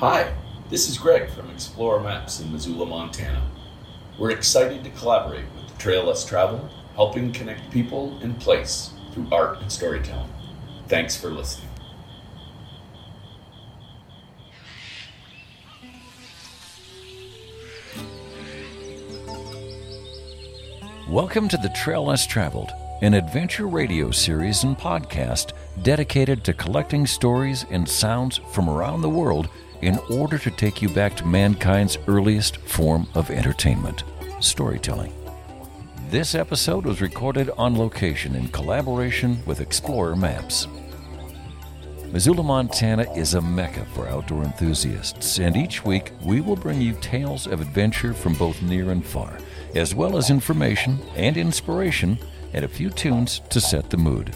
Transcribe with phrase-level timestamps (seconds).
[0.00, 0.32] Hi,
[0.70, 3.42] this is Greg from Xplorer Maps in Missoula, Montana.
[4.18, 6.26] We're excited to collaborate with the Trail Less
[6.96, 10.32] helping connect people and place through art and storytelling.
[10.88, 11.68] Thanks for listening.
[21.10, 22.70] Welcome to the Trail Less Traveled,
[23.02, 29.10] an adventure radio series and podcast dedicated to collecting stories and sounds from around the
[29.10, 29.50] world
[29.82, 34.04] in order to take you back to mankind's earliest form of entertainment
[34.40, 35.12] storytelling.
[36.10, 40.66] This episode was recorded on location in collaboration with Xplorer Maps.
[42.12, 46.94] Missoula, Montana is a mecca for outdoor enthusiasts, and each week we will bring you
[46.94, 49.38] tales of adventure from both near and far,
[49.76, 52.18] as well as information and inspiration
[52.52, 54.34] and a few tunes to set the mood.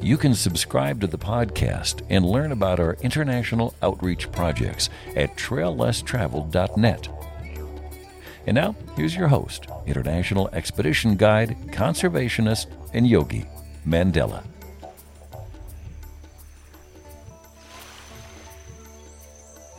[0.00, 7.08] You can subscribe to the podcast and learn about our international outreach projects at traillesstraveled.net.
[8.46, 13.46] And now, here's your host, international expedition guide, conservationist, and yogi,
[13.88, 14.44] Mandela.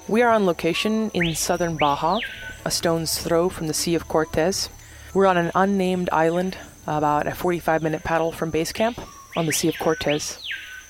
[0.08, 2.20] We are on location in southern Baja,
[2.66, 4.70] a stone's throw from the Sea of Cortez.
[5.14, 9.00] We're on an unnamed island, about a 45 minute paddle from base camp
[9.38, 10.40] on the Sea of Cortez.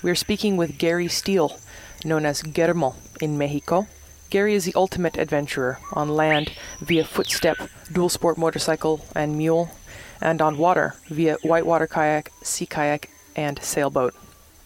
[0.02, 1.60] We are speaking with Gary Steele,
[2.06, 3.88] known as Guermo in Mexico.
[4.30, 7.58] Gary is the ultimate adventurer on land via footstep,
[7.92, 9.72] dual sport motorcycle, and mule,
[10.22, 14.16] and on water via whitewater kayak, sea kayak, and sailboat.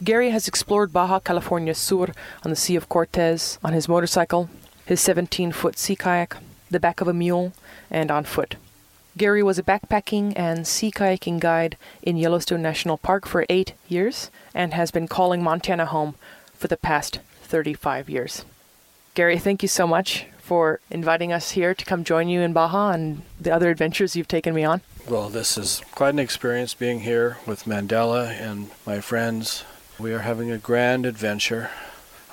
[0.03, 2.13] Gary has explored Baja California Sur
[2.45, 4.47] on the Sea of Cortez on his motorcycle,
[4.85, 6.37] his 17 foot sea kayak,
[6.69, 7.51] the back of a mule,
[7.89, 8.57] and on foot.
[9.17, 14.31] Gary was a backpacking and sea kayaking guide in Yellowstone National Park for eight years
[14.53, 16.15] and has been calling Montana home
[16.53, 18.45] for the past 35 years.
[19.13, 22.91] Gary, thank you so much for inviting us here to come join you in Baja
[22.91, 24.81] and the other adventures you've taken me on.
[25.09, 29.65] Well, this is quite an experience being here with Mandela and my friends
[29.99, 31.69] we are having a grand adventure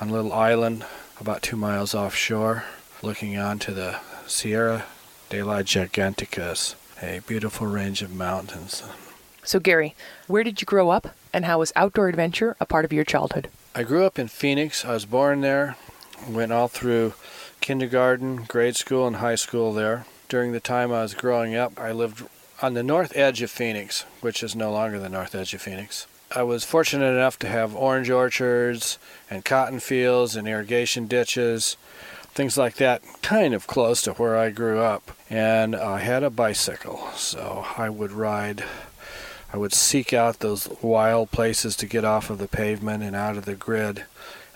[0.01, 0.87] on a little island
[1.21, 2.65] about two miles offshore,
[3.03, 4.85] looking onto the Sierra
[5.31, 8.83] de la Giganticas, a beautiful range of mountains.
[9.45, 9.95] So, Gary,
[10.27, 13.49] where did you grow up, and how was outdoor adventure a part of your childhood?
[13.75, 14.85] I grew up in Phoenix.
[14.85, 15.77] I was born there,
[16.29, 17.15] went all through
[17.61, 20.07] kindergarten, grade school, and high school there.
[20.29, 22.25] During the time I was growing up, I lived
[22.61, 26.07] on the north edge of Phoenix, which is no longer the north edge of Phoenix.
[26.35, 28.99] I was fortunate enough to have orange orchards
[29.31, 31.79] and cotton fields and irrigation ditches,
[32.39, 35.11] things like that, kind of close to where I grew up.
[35.29, 38.63] And I had a bicycle, so I would ride.
[39.53, 43.37] I would seek out those wild places to get off of the pavement and out
[43.37, 44.05] of the grid.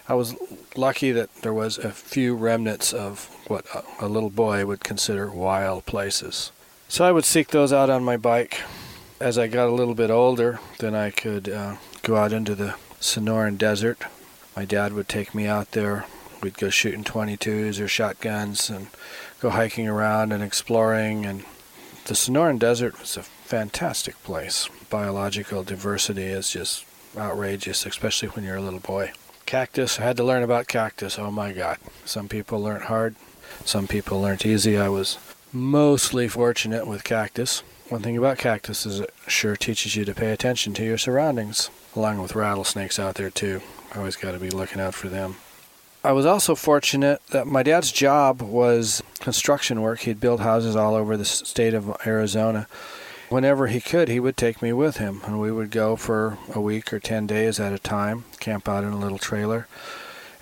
[0.08, 0.36] I was
[0.76, 3.66] lucky that there was a few remnants of what
[3.98, 6.52] a little boy would consider wild places.
[6.88, 8.60] So I would seek those out on my bike
[9.18, 12.76] as I got a little bit older, then I could uh, go out into the
[13.00, 14.04] Sonoran Desert.
[14.54, 16.06] My dad would take me out there.
[16.42, 18.88] We'd go shooting 22s or shotguns and
[19.40, 21.24] go hiking around and exploring.
[21.24, 21.44] And
[22.06, 24.68] the Sonoran Desert was a fantastic place.
[24.90, 26.84] Biological diversity is just
[27.16, 29.12] outrageous, especially when you're a little boy.
[29.46, 31.18] Cactus, I had to learn about cactus.
[31.18, 31.78] Oh my God.
[32.04, 33.14] Some people learned hard,
[33.64, 34.76] some people learned easy.
[34.76, 35.18] I was
[35.52, 37.62] mostly fortunate with cactus.
[37.88, 41.70] One thing about cactus is it sure teaches you to pay attention to your surroundings,
[41.94, 43.60] along with rattlesnakes out there too.
[43.94, 45.36] Always got to be looking out for them.
[46.04, 50.00] I was also fortunate that my dad's job was construction work.
[50.00, 52.66] He'd build houses all over the state of Arizona.
[53.28, 56.60] Whenever he could, he would take me with him, and we would go for a
[56.60, 59.68] week or 10 days at a time, camp out in a little trailer,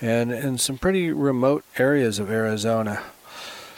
[0.00, 3.02] and in some pretty remote areas of Arizona.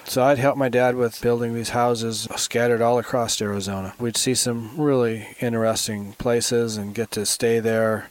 [0.04, 3.92] So I'd help my dad with building these houses scattered all across Arizona.
[3.98, 8.09] We'd see some really interesting places and get to stay there.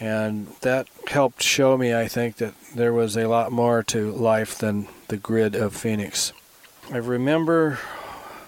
[0.00, 4.56] And that helped show me, I think, that there was a lot more to life
[4.56, 6.32] than the grid of Phoenix.
[6.90, 7.78] I remember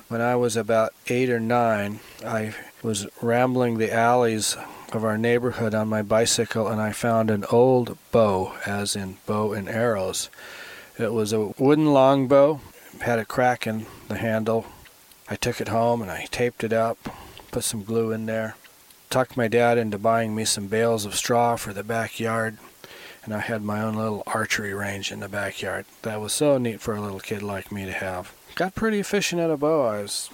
[0.09, 4.57] when I was about eight or nine, I was rambling the alleys
[4.93, 9.53] of our neighborhood on my bicycle and I found an old bow, as in bow
[9.53, 10.31] and arrows.
[10.99, 12.61] It was a wooden longbow
[13.01, 14.67] had a crack in the handle.
[15.29, 16.99] I took it home and I taped it up,
[17.51, 18.57] put some glue in there,
[19.11, 22.57] talked my dad into buying me some bales of straw for the backyard,
[23.25, 25.85] and I had my own little archery range in the backyard.
[26.03, 28.33] That was so neat for a little kid like me to have.
[28.55, 29.85] Got pretty efficient at a bow.
[29.85, 30.31] I was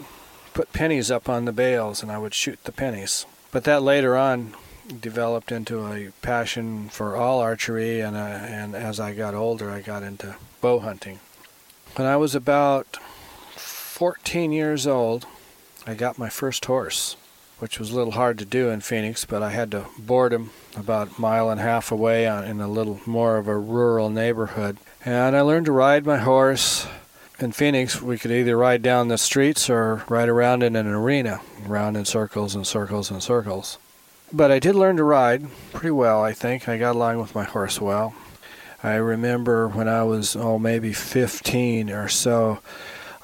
[0.53, 3.27] put pennies up on the bales and I would shoot the pennies.
[3.51, 4.55] But that later on
[5.01, 9.81] developed into a passion for all archery, and, uh, and as I got older, I
[9.81, 11.21] got into bow hunting.
[11.97, 12.99] When I was about
[13.57, 15.27] 14 years old,
[15.87, 17.17] I got my first horse,
[17.59, 20.51] which was a little hard to do in Phoenix, but I had to board him
[20.77, 24.77] about a mile and a half away in a little more of a rural neighborhood.
[25.05, 26.87] And I learned to ride my horse.
[27.39, 31.41] In Phoenix, we could either ride down the streets or ride around in an arena,
[31.67, 33.79] around in circles and circles and circles.
[34.33, 36.69] But I did learn to ride pretty well, I think.
[36.69, 38.15] I got along with my horse well.
[38.83, 42.61] I remember when I was, oh, maybe 15 or so,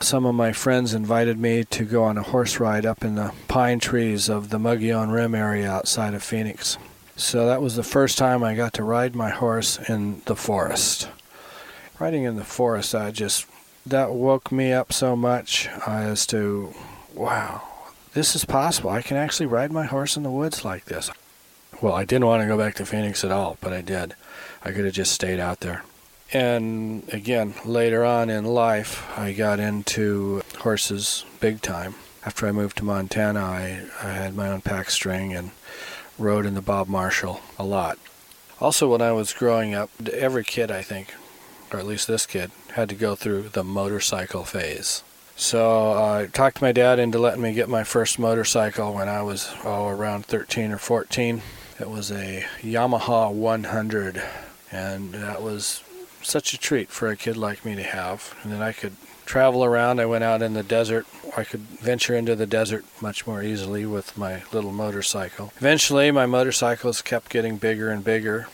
[0.03, 3.33] some of my friends invited me to go on a horse ride up in the
[3.49, 6.77] pine trees of the Mogollon Rim area outside of Phoenix.
[7.17, 11.09] So that was the first time I got to ride my horse in the forest.
[11.99, 13.47] Riding in the forest, I just,
[13.87, 16.75] that woke me up so much as to,
[17.15, 17.63] wow,
[18.15, 18.91] this is possible.
[18.91, 21.11] I can actually ride my horse in the woods like this.
[21.81, 24.15] Well, I didn't want to go back to Phoenix at all, but I did.
[24.65, 25.85] I could have just stayed out there.
[26.33, 31.95] And again, later on in life, I got into horses big time.
[32.25, 35.51] After I moved to Montana, I, I had my own pack string and
[36.19, 37.99] rode in the Bob Marshall a lot.
[38.61, 41.13] Also, when I was growing up, every kid, I think,
[41.73, 45.03] or at least this kid, had to go through the motorcycle phase.
[45.35, 49.23] So uh, I talked my dad into letting me get my first motorcycle when I
[49.23, 51.43] was oh, around 13 or 14.
[51.81, 54.23] It was a Yamaha 100,
[54.71, 55.83] and that was
[56.23, 58.35] such a treat for a kid like me to have.
[58.43, 60.01] And then I could travel around.
[60.01, 61.07] I went out in the desert.
[61.37, 65.53] I could venture into the desert much more easily with my little motorcycle.
[65.57, 68.49] Eventually, my motorcycles kept getting bigger and bigger,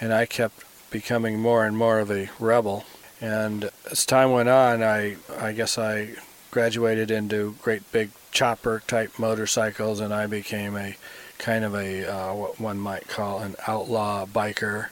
[0.00, 2.84] and I kept becoming more and more of a rebel.
[3.20, 6.14] And as time went on, I I guess I
[6.50, 10.96] graduated into great big chopper type motorcycles, and I became a
[11.38, 14.88] kind of a uh, what one might call an outlaw biker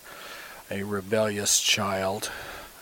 [0.70, 2.30] a rebellious child.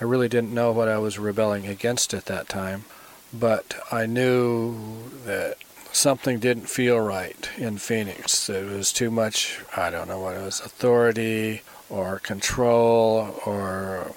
[0.00, 2.84] I really didn't know what I was rebelling against at that time,
[3.32, 5.56] but I knew that
[5.92, 8.48] something didn't feel right in Phoenix.
[8.48, 14.12] It was too much, I don't know what it was, authority or control or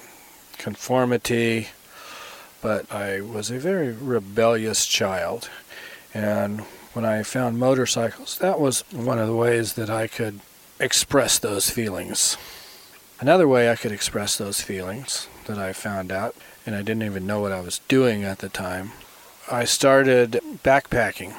[0.58, 1.68] conformity.
[2.62, 5.50] But I was a very rebellious child.
[6.14, 6.60] And
[6.94, 10.40] when I found motorcycles, that was one of the ways that I could
[10.80, 12.36] express those feelings.
[13.18, 16.36] Another way I could express those feelings that I found out,
[16.66, 18.92] and I didn't even know what I was doing at the time,
[19.50, 20.32] I started
[20.62, 21.34] backpacking.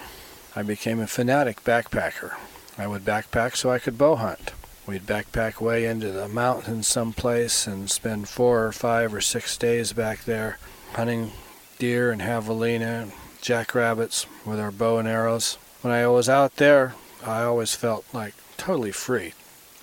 [0.56, 2.35] I became a fanatic backpacker.
[2.79, 4.53] I would backpack so I could bow hunt.
[4.88, 9.94] We'd backpack way into the mountains someplace and spend four or five or six days
[9.94, 10.57] back there
[10.94, 11.31] hunting
[11.77, 15.59] deer and javelina and jackrabbits with our bow and arrows.
[15.81, 19.33] When I was out there, I always felt like totally free.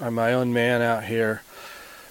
[0.00, 1.42] I'm my own man out here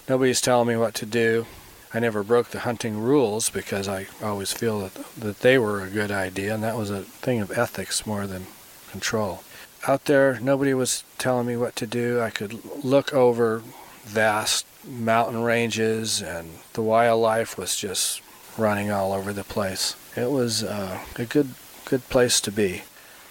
[0.08, 1.46] nobody's telling me what to do.
[1.92, 5.90] I never broke the hunting rules because I always feel that, that they were a
[5.90, 8.46] good idea, and that was a thing of ethics more than
[8.90, 9.44] control.
[9.86, 12.20] Out there, nobody was telling me what to do.
[12.20, 13.62] I could look over
[14.02, 18.20] vast mountain ranges, and the wildlife was just
[18.58, 19.94] running all over the place.
[20.16, 21.54] It was uh, a good,
[21.84, 22.82] good place to be.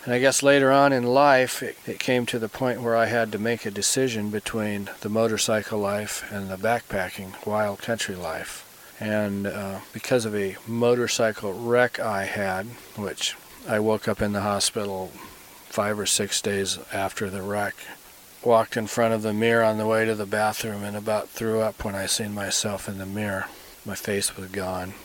[0.06, 3.06] And I guess later on in life, it, it, came to the point where I
[3.06, 8.70] had to make a decision between the motorcycle life and the backpacking wild country life.
[9.00, 12.66] And uh, because of a motorcycle wreck I had,
[12.98, 15.08] which I woke up in the hospital
[15.70, 17.76] five or six days after the wreck,
[18.44, 21.62] walked in front of the mirror on the way to the bathroom, and about threw
[21.62, 23.46] up when I seen myself in the mirror.
[23.86, 24.96] My face was gone.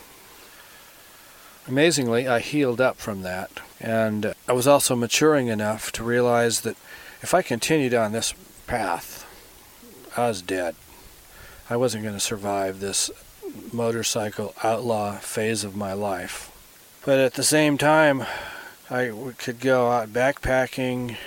[1.67, 6.77] Amazingly, I healed up from that, and I was also maturing enough to realize that
[7.21, 8.33] if I continued on this
[8.65, 9.25] path,
[10.17, 10.75] I was dead.
[11.69, 13.11] I wasn't going to survive this
[13.71, 16.51] motorcycle outlaw phase of my life.
[17.05, 18.25] But at the same time,
[18.89, 21.17] I could go out backpacking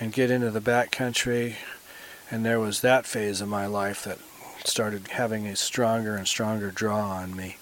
[0.00, 1.56] and get into the backcountry,
[2.30, 4.18] and there was that phase of my life that
[4.64, 7.56] started having a stronger and stronger draw on me.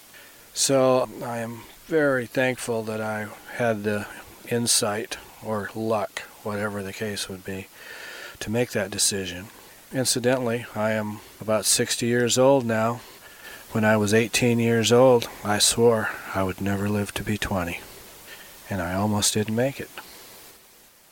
[0.55, 4.07] So I am very thankful that I had the
[4.49, 7.67] insight or luck, whatever the case would be,
[8.39, 9.47] to make that decision.
[9.93, 13.01] Incidentally, I am about 60 years old now.
[13.73, 17.81] When I was 18 years old, I swore I would never live to be 20,
[18.71, 19.91] and I almost didn't make it.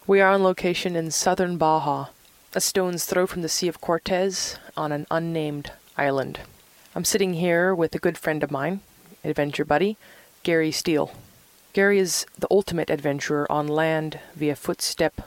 [0.07, 2.11] We are on location in southern Baja,
[2.55, 6.39] a stone's throw from the Sea of Cortez on an unnamed island.
[6.95, 8.79] I'm sitting here with a good friend of mine,
[9.25, 9.97] adventure buddy,
[10.42, 11.12] Gary Steele.
[11.73, 15.21] Gary is the ultimate adventurer on land via footstep,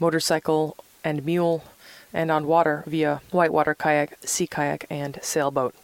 [0.00, 1.64] motorcycle, and mule,
[2.12, 5.74] and on water via whitewater kayak, sea kayak, and sailboat.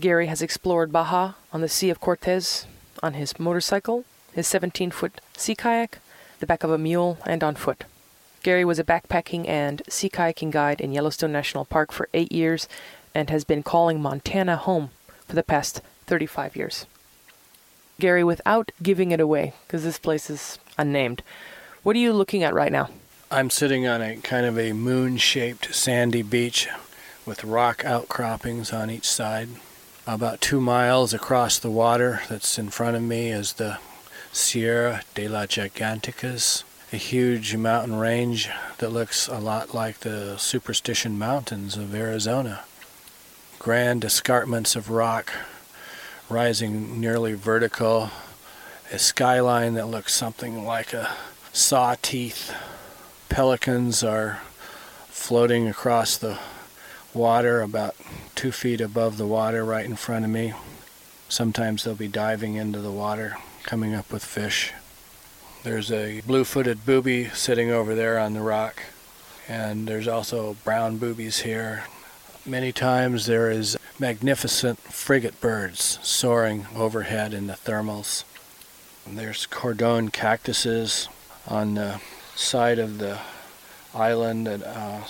[0.00, 2.66] Gary has explored Baja on the Sea of Cortez
[3.02, 5.98] on his motorcycle, his 17 foot sea kayak,
[6.40, 7.84] the back of a mule, and on foot.
[8.42, 12.68] Gary was a backpacking and sea kayaking guide in Yellowstone National Park for eight years
[13.14, 14.90] and has been calling Montana home
[15.26, 16.86] for the past 35 years.
[17.98, 21.22] Gary, without giving it away, because this place is unnamed,
[21.82, 22.90] what are you looking at right now?
[23.30, 26.68] I'm sitting on a kind of a moon shaped sandy beach
[27.24, 29.48] with rock outcroppings on each side.
[30.06, 33.78] About two miles across the water that's in front of me is the
[34.30, 36.62] Sierra de la Giganticas,
[36.92, 38.48] a huge mountain range
[38.78, 42.64] that looks a lot like the Superstition Mountains of Arizona.
[43.58, 45.32] Grand escarpments of rock
[46.28, 48.10] rising nearly vertical,
[48.92, 51.10] a skyline that looks something like a
[51.52, 52.54] saw teeth.
[53.28, 54.40] Pelicans are
[55.08, 56.38] floating across the
[57.14, 57.94] water about
[58.34, 60.52] two feet above the water right in front of me.
[61.28, 64.72] Sometimes they'll be diving into the water, coming up with fish.
[65.62, 68.82] There's a blue footed booby sitting over there on the rock,
[69.48, 71.84] and there's also brown boobies here.
[72.44, 78.24] Many times there is magnificent frigate birds soaring overhead in the thermals.
[79.06, 81.08] And there's cardón cactuses
[81.46, 82.00] on the
[82.34, 83.18] side of the
[83.94, 85.02] island that uh,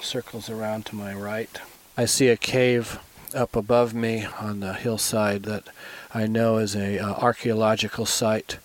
[0.00, 1.60] circles around to my right.
[1.96, 3.00] I see a cave
[3.34, 5.64] up above me on the hillside that
[6.12, 8.58] I know is a uh, archaeological site.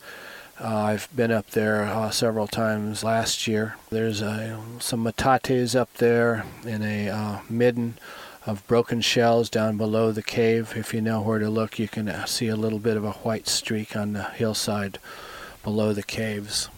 [0.60, 3.76] Uh, I've been up there uh, several times last year.
[3.90, 7.98] There's some metates up there in a uh, midden
[8.46, 10.74] of broken shells down below the cave.
[10.76, 13.48] If you know where to look, you can see a little bit of a white
[13.48, 15.00] streak on the hillside
[15.64, 16.70] below the caves.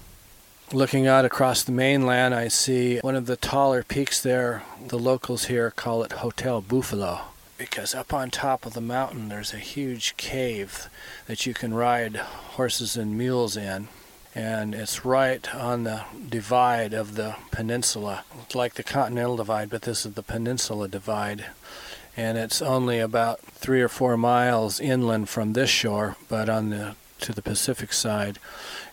[0.73, 4.63] Looking out across the mainland, I see one of the taller peaks there.
[4.87, 7.21] The locals here call it Hotel Buffalo
[7.57, 10.89] because up on top of the mountain there's a huge cave
[11.25, 13.87] that you can ride horses and mules in.
[14.37, 18.23] And it's right on the divide of the peninsula.
[18.43, 21.45] It's like the continental divide, but this is the peninsula divide.
[22.15, 26.95] And it's only about three or four miles inland from this shore, but on the
[27.21, 28.37] to the Pacific side,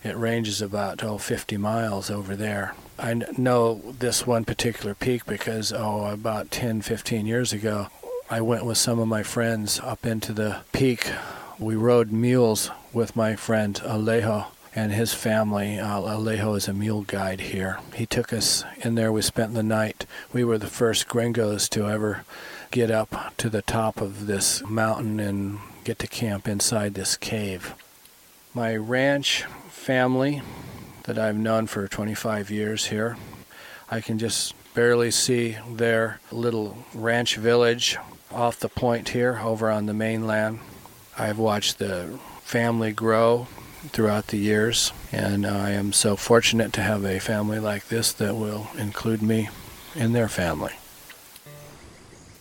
[0.03, 2.73] it ranges about oh 50 miles over there.
[2.97, 7.89] I know this one particular peak because oh about 10 15 years ago
[8.31, 11.11] I went with some of my friends up into the peak.
[11.59, 15.79] We rode mules with my friend Alejo and his family.
[15.79, 17.79] Uh, Alejo is a mule guide here.
[17.95, 19.11] He took us in there.
[19.11, 20.05] We spent the night.
[20.33, 22.25] We were the first gringos to ever
[22.71, 27.73] get up to the top of this mountain and get to camp inside this cave.
[28.53, 30.41] My ranch family
[31.03, 33.17] that I've known for 25 years here,
[33.89, 37.97] I can just barely see their little ranch village
[38.29, 40.59] off the point here over on the mainland.
[41.17, 43.47] I've watched the family grow
[43.91, 48.35] throughout the years, and I am so fortunate to have a family like this that
[48.35, 49.49] will include me
[49.95, 50.73] in their family.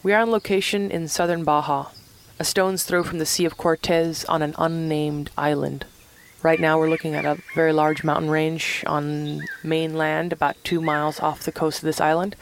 [0.02, 1.90] We are on location in southern Baja,
[2.38, 5.86] a stone's throw from the Sea of Cortez on an unnamed island.
[6.42, 11.20] Right now, we're looking at a very large mountain range on mainland, about two miles
[11.20, 12.36] off the coast of this island.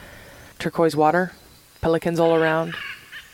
[0.59, 1.31] Turquoise water,
[1.79, 2.75] pelicans all around,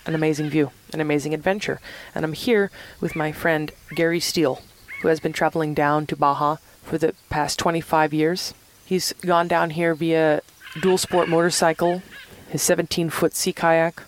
[0.05, 1.79] an amazing view, an amazing adventure.
[2.13, 4.61] And I'm here with my friend Gary Steele,
[5.01, 8.53] who has been traveling down to Baja for the past 25 years.
[8.85, 10.41] He's gone down here via
[10.81, 12.01] dual sport motorcycle,
[12.49, 14.03] his 17 foot sea kayak,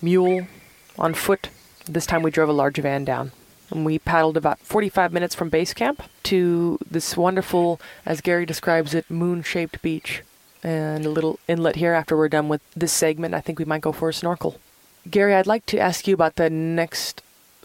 [0.00, 0.46] mule,
[0.98, 1.48] on foot.
[1.86, 3.32] This time we drove a large van down.
[3.70, 8.94] And we paddled about 45 minutes from base camp to this wonderful, as Gary describes
[8.94, 10.22] it, moon shaped beach.
[10.62, 13.34] And a little inlet here after we're done with this segment.
[13.34, 14.60] I think we might go for a snorkel.
[15.10, 17.22] Gary, I'd like to ask you about the next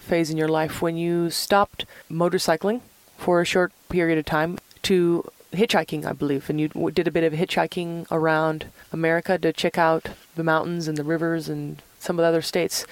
[0.08, 2.82] phase in your life when you stopped motorcycling
[3.18, 7.24] for a short period of time to hitchhiking, I believe, and you did a bit
[7.24, 12.24] of hitchhiking around America to check out the mountains and the rivers and some of
[12.24, 12.86] the other states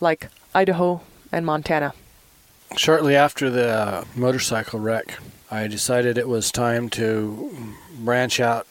[0.00, 1.00] like Idaho
[1.32, 1.94] and Montana.
[2.76, 5.18] Shortly after the motorcycle wreck,
[5.50, 7.50] I decided it was time to
[8.00, 8.66] branch out,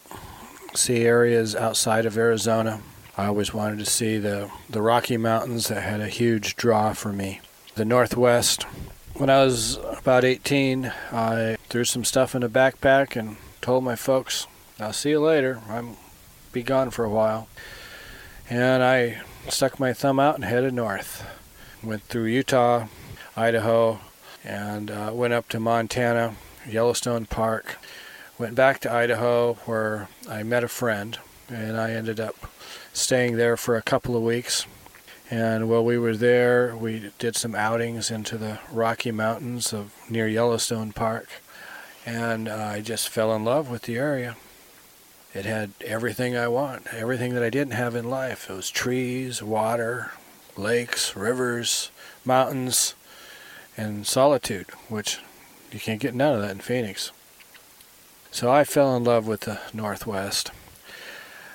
[0.75, 2.82] see areas outside of Arizona.
[3.18, 7.12] I always wanted to see the, the Rocky Mountains that had a huge draw for
[7.12, 7.42] me.
[7.77, 8.63] The Northwest.
[9.13, 13.96] When I was about 18, I threw some stuff in a backpack and told my
[13.96, 14.48] folks,
[14.79, 15.62] I'll see you later.
[15.69, 15.96] I'm
[16.51, 17.48] be gone for a while.
[18.50, 21.24] And I stuck my thumb out and headed north.
[21.84, 22.88] Went through Utah,
[23.36, 24.00] Idaho,
[24.43, 26.34] and uh, went up to Montana,
[26.67, 27.77] Yellowstone Park.
[28.39, 32.38] Went back to Idaho where I met a friend and I ended up
[32.91, 34.65] staying there for a couple of weeks.
[35.29, 40.27] And while we were there, we did some outings into the Rocky Mountains of near
[40.27, 41.27] Yellowstone Park,
[42.05, 44.38] and uh, I just fell in love with the area.
[45.34, 48.50] It had everything I want, everything that I didn't have in life.
[48.50, 50.12] It was trees, water,
[50.55, 51.91] lakes, rivers,
[52.24, 52.96] mountains,
[53.75, 55.19] and solitude, which
[55.74, 57.12] you can't get none of that in Phoenix.
[58.31, 60.51] So I fell in love with the Northwest.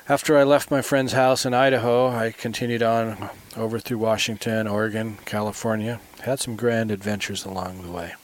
[0.08, 5.18] After I left my friend's house in Idaho, I continued on over through Washington, Oregon,
[5.24, 6.00] California.
[6.22, 8.14] Had some grand adventures along the way.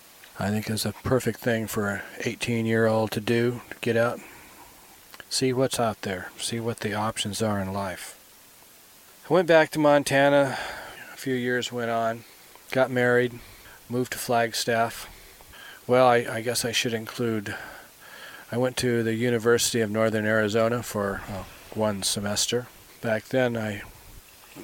[0.41, 3.97] I think it's a perfect thing for an 18 year old to do to get
[3.97, 4.19] out,
[5.31, 8.19] see what's out there, see what the options are in life.
[9.31, 10.59] I went back to Montana,
[11.15, 12.25] a few years went on,
[12.73, 13.39] got married,
[13.89, 15.09] moved to Flagstaff.
[15.87, 17.55] Well, I, I guess I should include
[18.51, 21.45] I went to the University of Northern Arizona for uh,
[21.75, 22.67] one semester.
[23.01, 23.83] Back then, I,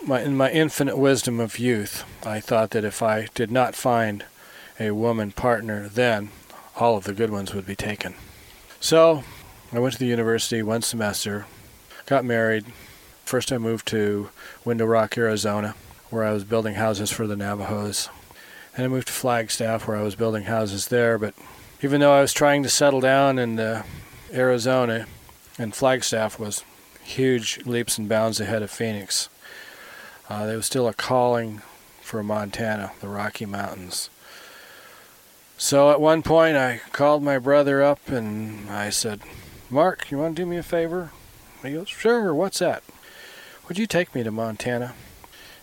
[0.06, 4.25] my, in my infinite wisdom of youth, I thought that if I did not find
[4.78, 6.30] a woman partner then,
[6.76, 8.14] all of the good ones would be taken.
[8.80, 9.25] So,
[9.73, 11.46] I went to the university one semester,
[12.06, 12.66] got married.
[13.25, 14.30] First, I moved to
[14.64, 15.75] Window Rock, Arizona,
[16.11, 18.08] where I was building houses for the Navajos.
[18.76, 21.34] And I moved to Flagstaff, where I was building houses there, but
[21.82, 23.82] even though I was trying to settle down in
[24.32, 25.06] Arizona,
[25.58, 26.64] and Flagstaff was
[27.04, 29.28] huge leaps and bounds ahead of Phoenix,
[30.28, 31.62] uh, there was still a calling
[32.00, 34.11] for Montana, the Rocky Mountains.
[35.56, 39.20] So at one point, I called my brother up and I said,
[39.70, 41.12] Mark, you want to do me a favor?
[41.62, 42.82] He goes, Sure, what's that?
[43.68, 44.94] Would you take me to Montana?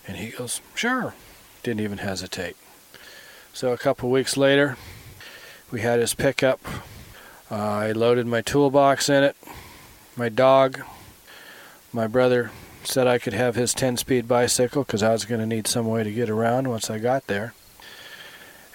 [0.06, 1.14] And he goes, Sure.
[1.62, 2.56] Didn't even hesitate.
[3.52, 4.76] So a couple weeks later,
[5.70, 6.60] we had his pickup.
[7.50, 9.36] Uh, I loaded my toolbox in it,
[10.16, 10.82] my dog.
[11.92, 12.50] My brother
[12.84, 15.86] said I could have his 10 speed bicycle because I was going to need some
[15.86, 17.54] way to get around once I got there.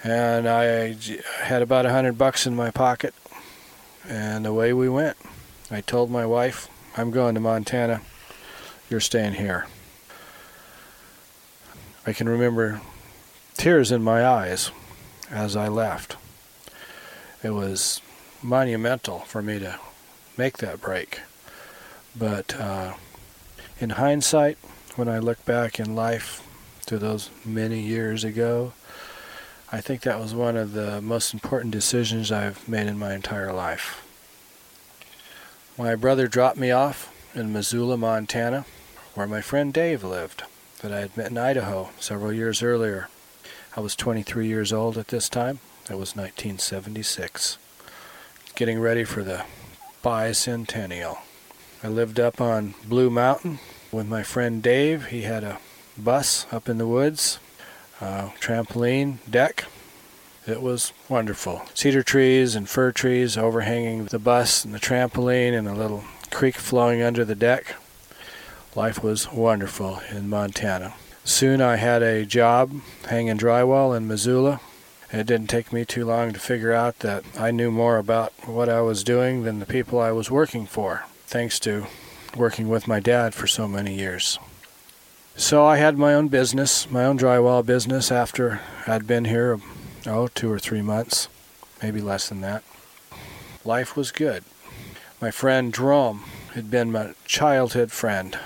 [0.04, 0.96] And I
[1.42, 3.14] had about a hundred bucks in my pocket,
[4.08, 5.16] and away we went.
[5.70, 8.02] I told my wife, I'm going to Montana.
[8.88, 9.66] You're staying here.
[12.06, 12.80] I can remember
[13.56, 14.70] tears in my eyes
[15.30, 16.16] as I left
[17.42, 18.00] it was
[18.42, 19.78] monumental for me to
[20.36, 21.20] make that break.
[22.16, 22.94] But uh,
[23.80, 24.58] in hindsight,
[24.96, 26.42] when I look back in life
[26.86, 28.72] to those many years ago,
[29.70, 33.52] I think that was one of the most important decisions I've made in my entire
[33.52, 34.04] life.
[35.76, 38.64] My brother dropped me off in Missoula, Montana,
[39.14, 40.42] where my friend Dave lived,
[40.80, 43.08] that I had met in Idaho several years earlier.
[43.76, 45.60] I was 23 years old at this time.
[45.86, 47.58] That was 1976.
[48.56, 49.44] Getting ready for the
[50.02, 51.18] bicentennial.
[51.82, 53.60] I lived up on Blue Mountain
[53.92, 55.06] with my friend Dave.
[55.06, 55.58] He had a
[55.96, 57.38] bus up in the woods,
[58.00, 59.64] trampoline deck.
[60.46, 61.62] It was wonderful.
[61.74, 66.56] Cedar trees and fir trees overhanging the bus and the trampoline, and a little creek
[66.56, 67.76] flowing under the deck.
[68.74, 70.94] Life was wonderful in Montana.
[71.24, 72.72] Soon I had a job
[73.06, 74.60] hanging drywall in Missoula
[75.10, 78.68] it didn't take me too long to figure out that I knew more about what
[78.68, 81.86] I was doing than the people I was working for, thanks to
[82.34, 84.38] working with my dad for so many years.
[85.36, 89.60] So I had my own business, my own drywall business after I'd been here,
[90.06, 91.28] oh, two or three months,
[91.82, 92.64] maybe less than that.
[93.62, 94.42] Life was good.
[95.20, 98.38] My friend Drom had been my childhood friend.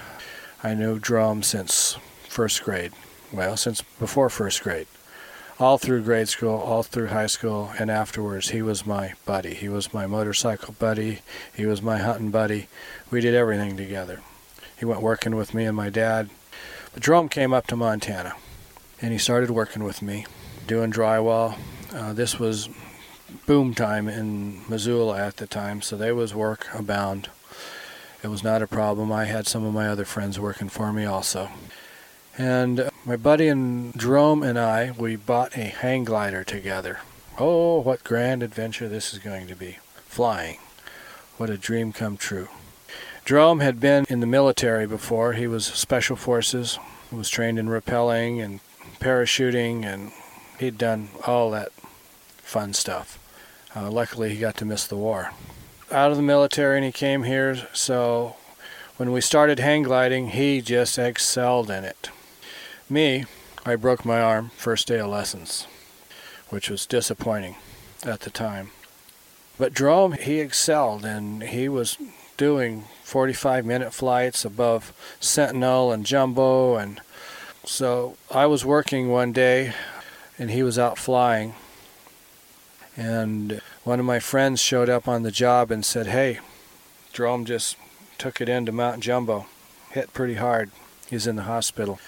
[0.64, 1.96] I knew Drom since
[2.28, 2.92] first grade.
[3.32, 4.88] Well, since before first grade
[5.62, 8.50] all through grade school, all through high school, and afterwards.
[8.50, 9.54] He was my buddy.
[9.54, 11.20] He was my motorcycle buddy.
[11.54, 12.66] He was my hunting buddy.
[13.12, 14.22] We did everything together.
[14.76, 16.30] He went working with me and my dad.
[16.92, 18.34] But Jerome came up to Montana,
[19.00, 20.26] and he started working with me,
[20.66, 21.56] doing drywall.
[21.94, 22.68] Uh, this was
[23.46, 27.30] boom time in Missoula at the time, so there was work abound.
[28.24, 29.12] It was not a problem.
[29.12, 31.50] I had some of my other friends working for me also.
[32.38, 37.00] And my buddy and Jerome and I, we bought a hang glider together.
[37.38, 39.78] Oh, what grand adventure this is going to be.
[40.06, 40.58] Flying.
[41.36, 42.48] What a dream come true.
[43.24, 45.34] Jerome had been in the military before.
[45.34, 46.78] He was special forces,
[47.10, 48.60] he was trained in rappelling and
[48.98, 50.12] parachuting, and
[50.58, 51.70] he'd done all that
[52.38, 53.18] fun stuff.
[53.76, 55.32] Uh, luckily, he got to miss the war.
[55.90, 58.36] Out of the military, and he came here, so
[58.96, 62.10] when we started hang gliding, he just excelled in it.
[62.88, 63.24] Me,
[63.64, 65.66] I broke my arm first day of lessons,
[66.50, 67.56] which was disappointing
[68.04, 68.70] at the time.
[69.58, 71.96] But Jerome, he excelled and he was
[72.36, 76.76] doing 45 minute flights above Sentinel and Jumbo.
[76.76, 77.00] And
[77.64, 79.74] so I was working one day
[80.38, 81.54] and he was out flying.
[82.96, 86.40] And one of my friends showed up on the job and said, Hey,
[87.12, 87.76] Jerome just
[88.18, 89.46] took it into Mount Jumbo.
[89.90, 90.70] Hit pretty hard.
[91.08, 91.98] He's in the hospital.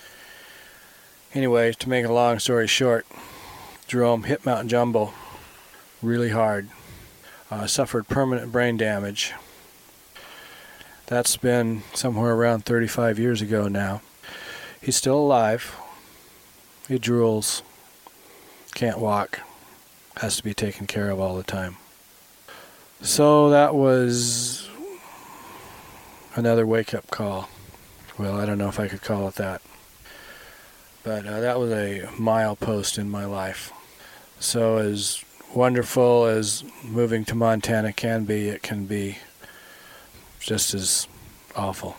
[1.35, 3.05] Anyway, to make a long story short,
[3.88, 5.12] Jerome hit Mount Jumbo
[6.01, 6.68] really hard.
[7.51, 9.35] Uh, suffered permanent brain damage.
[11.07, 14.01] That's been somewhere around 35 years ago now.
[14.81, 15.75] He's still alive.
[16.87, 17.62] He drools.
[18.75, 19.40] Can't walk.
[20.18, 21.77] Has to be taken care of all the time.
[23.01, 24.68] So that was
[26.37, 27.49] another wake up call.
[28.18, 29.61] Well, I don't know if I could call it that.
[31.05, 33.71] But uh, that was a milepost in my life.
[34.40, 35.23] So, as
[35.55, 39.19] wonderful as moving to Montana can be, it can be
[40.40, 41.07] just as
[41.55, 41.99] awful.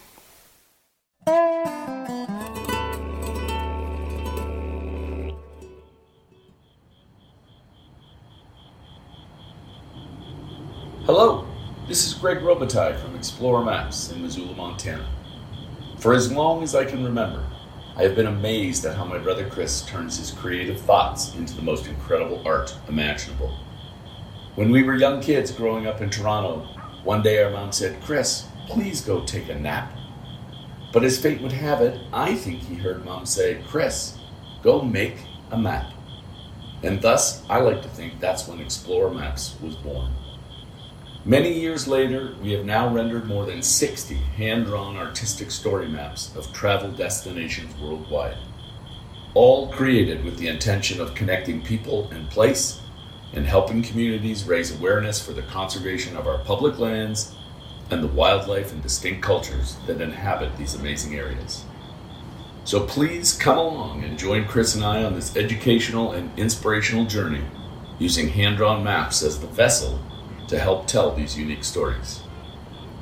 [11.06, 11.48] Hello,
[11.88, 15.08] this is Greg Robitaille from Xplorer Maps in Missoula, Montana.
[16.00, 17.46] For as long as I can remember,
[17.98, 21.62] I have been amazed at how my brother Chris turns his creative thoughts into the
[21.62, 23.58] most incredible art imaginable.
[24.56, 26.68] When we were young kids growing up in Toronto,
[27.06, 29.94] one day our mom said, Chris, please go take a nap.
[30.92, 34.18] But as fate would have it, I think he heard mom say, Chris,
[34.62, 35.16] go make
[35.52, 35.94] a map.
[36.84, 40.12] And thus, I like to think that's when Xplorer Maps was born.
[41.28, 46.36] Many years later, we have now rendered more than 60 hand drawn artistic story maps
[46.36, 48.38] of travel destinations worldwide,
[49.34, 52.80] all created with the intention of connecting people and place
[53.34, 57.34] and helping communities raise awareness for the conservation of our public lands
[57.90, 61.66] and the wildlife and distinct cultures that inhabit these amazing areas.
[62.66, 67.46] So please come along and join Chris and I on this educational and inspirational journey
[67.98, 70.00] using hand drawn maps as the vessel
[70.48, 72.22] to help tell these unique stories.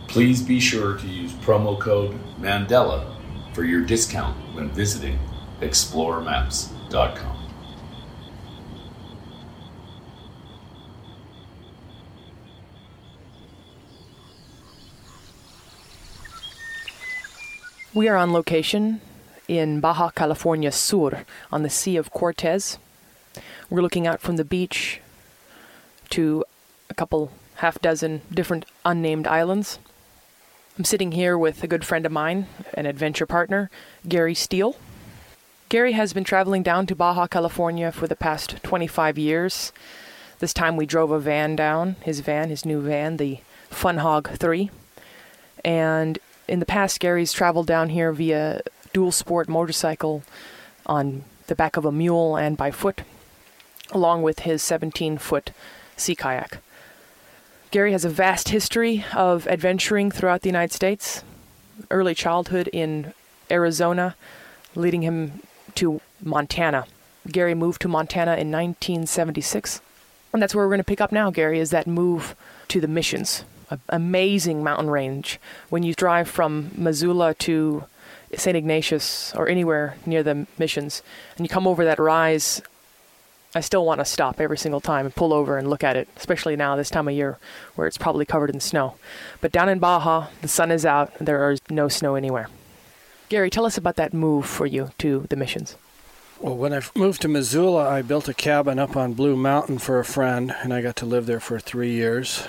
[0.07, 3.15] Please be sure to use promo code MANDELA
[3.53, 5.19] for your discount when visiting
[5.61, 7.43] xplorermaps.com.
[17.93, 19.01] We are on location
[19.47, 22.79] in Baja California Sur on the Sea of Cortez.
[23.69, 24.99] We're looking out from the beach
[26.09, 26.43] to
[26.93, 29.79] a couple half dozen different unnamed islands.
[30.77, 33.71] I'm sitting here with a good friend of mine, an adventure partner,
[34.07, 34.75] Gary Steele.
[35.69, 39.73] Gary has been traveling down to Baja California for the past 25 years.
[40.37, 43.39] This time we drove a van down, his van, his new van, the
[43.71, 44.69] Fun Hog 3.
[45.65, 48.61] And in the past, Gary's traveled down here via
[48.93, 50.21] dual sport motorcycle
[50.85, 53.01] on the back of a mule and by foot,
[53.89, 55.49] along with his 17 foot
[55.97, 56.59] sea kayak.
[57.73, 61.23] Gary has a vast history of adventuring throughout the United States,
[61.89, 63.15] early childhood in
[63.49, 64.15] Arizona,
[64.75, 65.41] leading him
[65.73, 66.85] to Montana.
[67.31, 69.81] Gary moved to Montana in 1976.
[70.31, 72.35] And that's where we're going to pick up now, Gary, is that move
[72.67, 73.43] to the missions.
[73.89, 75.39] Amazing mountain range.
[75.69, 77.85] When you drive from Missoula to
[78.35, 78.55] St.
[78.55, 81.01] Ignatius or anywhere near the missions,
[81.37, 82.61] and you come over that rise
[83.55, 86.07] I still want to stop every single time and pull over and look at it,
[86.17, 87.37] especially now this time of year
[87.75, 88.95] where it's probably covered in snow.
[89.41, 92.49] But down in Baja, the sun is out, and there is no snow anywhere.
[93.29, 95.75] Gary, tell us about that move for you to the missions.
[96.39, 99.99] Well, when I moved to Missoula, I built a cabin up on Blue Mountain for
[99.99, 102.45] a friend, and I got to live there for three years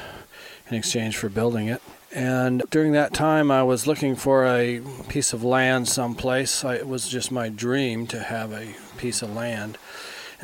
[0.69, 1.81] in exchange for building it.
[2.13, 6.65] And during that time, I was looking for a piece of land someplace.
[6.65, 9.79] I, it was just my dream to have a piece of land.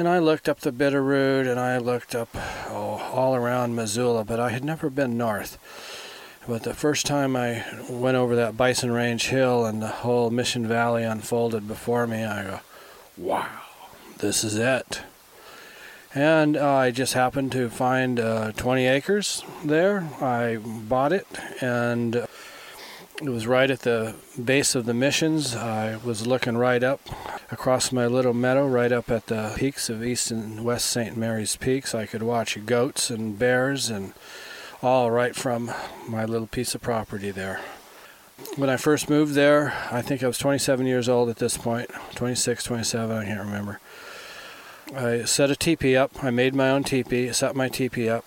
[0.01, 2.31] And I looked up the Bitterroot and I looked up
[2.71, 5.59] oh, all around Missoula, but I had never been north.
[6.49, 10.67] But the first time I went over that Bison Range hill and the whole Mission
[10.67, 12.61] Valley unfolded before me, I go,
[13.19, 13.61] wow,
[14.21, 15.03] this is it.
[16.15, 20.09] And uh, I just happened to find uh, 20 acres there.
[20.23, 21.27] I bought it
[21.61, 22.27] and
[23.21, 25.55] it was right at the base of the missions.
[25.55, 27.01] I was looking right up
[27.51, 31.17] across my little meadow, right up at the peaks of East and West St.
[31.17, 31.95] Mary's Peaks.
[31.95, 34.15] I could watch goats and bears and
[34.83, 35.71] all right from
[36.09, 37.61] my little piece of property there.
[38.57, 41.91] When I first moved there, I think I was 27 years old at this point
[42.15, 43.81] 26, 27, I can't remember.
[44.97, 46.25] I set a teepee up.
[46.25, 48.25] I made my own teepee, set my teepee up,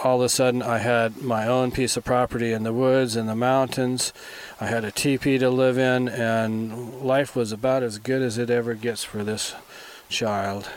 [0.00, 3.26] all of a sudden I had my own piece of property in the woods in
[3.26, 4.12] the mountains.
[4.60, 8.50] I had a teepee to live in, and life was about as good as it
[8.50, 9.54] ever gets for this
[10.08, 10.68] child.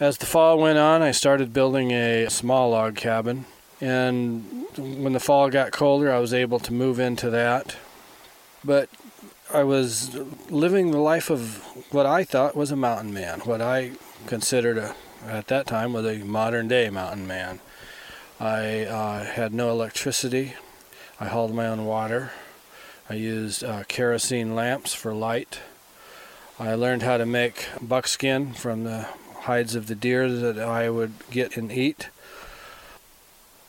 [0.00, 3.44] As the fall went on, I started building a small log cabin,
[3.80, 7.76] and when the fall got colder, I was able to move into that.
[8.64, 8.88] But
[9.52, 10.14] I was
[10.48, 13.92] living the life of what I thought was a mountain man, what I
[14.26, 14.94] considered a,
[15.26, 17.60] at that time was a modern day mountain man.
[18.42, 20.54] I uh, had no electricity.
[21.20, 22.32] I hauled my own water.
[23.08, 25.60] I used uh, kerosene lamps for light.
[26.58, 29.06] I learned how to make buckskin from the
[29.42, 32.08] hides of the deer that I would get and eat.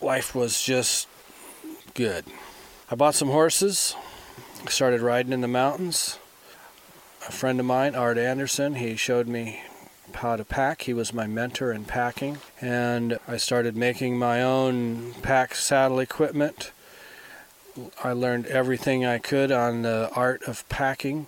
[0.02, 1.08] Life was just
[1.94, 2.26] good.
[2.90, 3.96] I bought some horses,
[4.70, 6.18] started riding in the mountains.
[7.28, 9.62] A friend of mine, Art Anderson, he showed me
[10.16, 10.84] how to pack.
[10.84, 12.38] He was my mentor in packing.
[12.62, 16.72] And I started making my own pack saddle equipment.
[18.04, 21.28] I learned everything I could on the art of packing.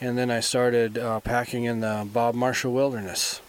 [0.00, 3.40] And then I started uh, packing in the Bob Marshall Wilderness.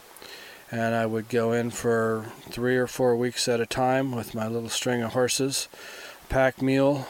[0.71, 4.47] And I would go in for three or four weeks at a time with my
[4.47, 5.67] little string of horses,
[6.29, 7.07] pack mule.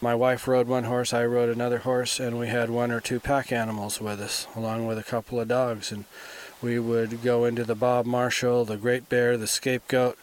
[0.00, 3.20] My wife rode one horse, I rode another horse, and we had one or two
[3.20, 5.92] pack animals with us, along with a couple of dogs.
[5.92, 6.06] And
[6.62, 10.16] we would go into the Bob Marshall, the Great Bear, the Scapegoat.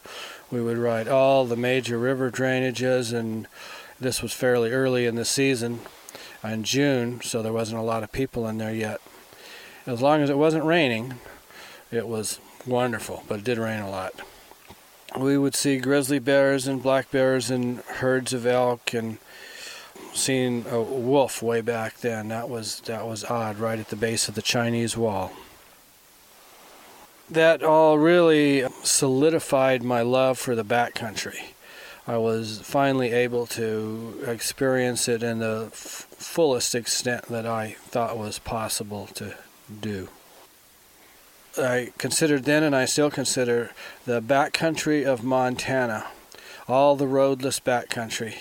[0.50, 3.46] We would ride all the major river drainages, and
[4.00, 5.80] this was fairly early in the season
[6.42, 9.00] in June, so there wasn't a lot of people in there yet.
[9.86, 11.14] As long as it wasn't raining,
[11.90, 14.14] it was wonderful, but it did rain a lot.
[15.18, 19.18] We would see grizzly bears and black bears and herds of elk and
[20.14, 22.28] seen a wolf way back then.
[22.28, 25.32] That was that was odd right at the base of the Chinese wall
[27.30, 31.52] that all really solidified my love for the backcountry.
[32.06, 38.18] I was finally able to experience it in the f- fullest extent that I thought
[38.18, 39.34] was possible to
[39.80, 40.08] do.
[41.56, 43.70] I considered then, and I still consider,
[44.06, 46.06] the backcountry of Montana,
[46.66, 48.34] all the roadless backcountry,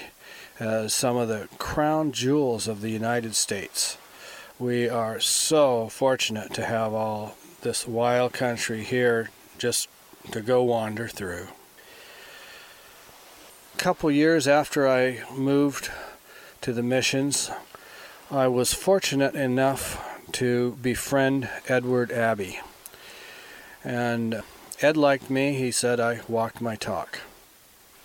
[0.60, 3.98] as some of the crown jewels of the United States.
[4.58, 9.90] We are so fortunate to have all this wild country here just
[10.32, 11.48] to go wander through.
[13.76, 15.90] A couple years after I moved
[16.62, 17.50] to the missions,
[18.32, 22.60] I was fortunate enough to befriend Edward Abbey.
[23.84, 24.44] And
[24.82, 25.54] Ed liked me.
[25.54, 27.20] He said I walked my talk.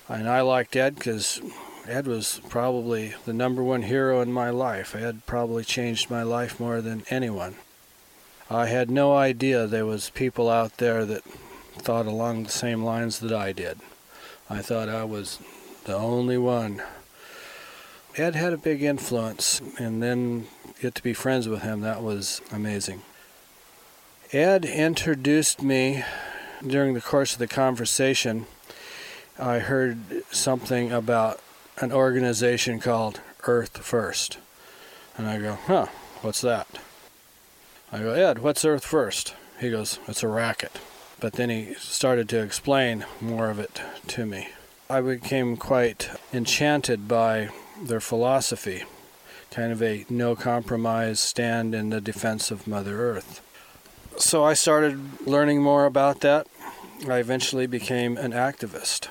[0.08, 1.40] And I liked Ed because
[1.86, 4.94] Ed was probably the number one hero in my life.
[4.94, 7.56] Ed probably changed my life more than anyone.
[8.50, 11.24] I had no idea there was people out there that
[11.76, 13.78] thought along the same lines that I did.
[14.50, 15.38] I thought I was
[15.84, 16.82] the only one.
[18.16, 20.46] Ed had a big influence, and then
[20.80, 23.02] get to be friends with him, that was amazing.
[24.32, 26.04] Ed introduced me
[26.64, 28.46] during the course of the conversation.
[29.38, 31.40] I heard something about
[31.78, 34.38] an organization called Earth First.
[35.16, 35.86] And I go, huh,
[36.20, 36.66] what's that?
[37.94, 39.36] I go, Ed, what's Earth First?
[39.60, 40.80] He goes, it's a racket.
[41.20, 44.48] But then he started to explain more of it to me.
[44.90, 48.82] I became quite enchanted by their philosophy,
[49.52, 53.40] kind of a no compromise stand in the defense of Mother Earth.
[54.18, 56.48] So I started learning more about that.
[57.08, 59.06] I eventually became an activist.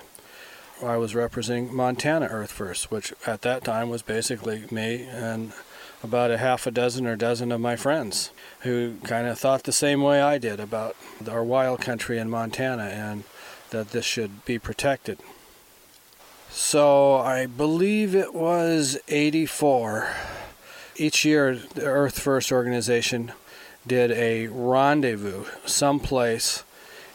[0.83, 5.53] I was representing Montana Earth First, which at that time was basically me and
[6.03, 8.29] about a half a dozen or dozen of my friends
[8.61, 10.95] who kind of thought the same way I did about
[11.29, 13.23] our wild country in Montana and
[13.69, 15.19] that this should be protected.
[16.49, 20.09] So I believe it was 84.
[20.95, 23.31] Each year, the Earth First organization
[23.87, 26.63] did a rendezvous someplace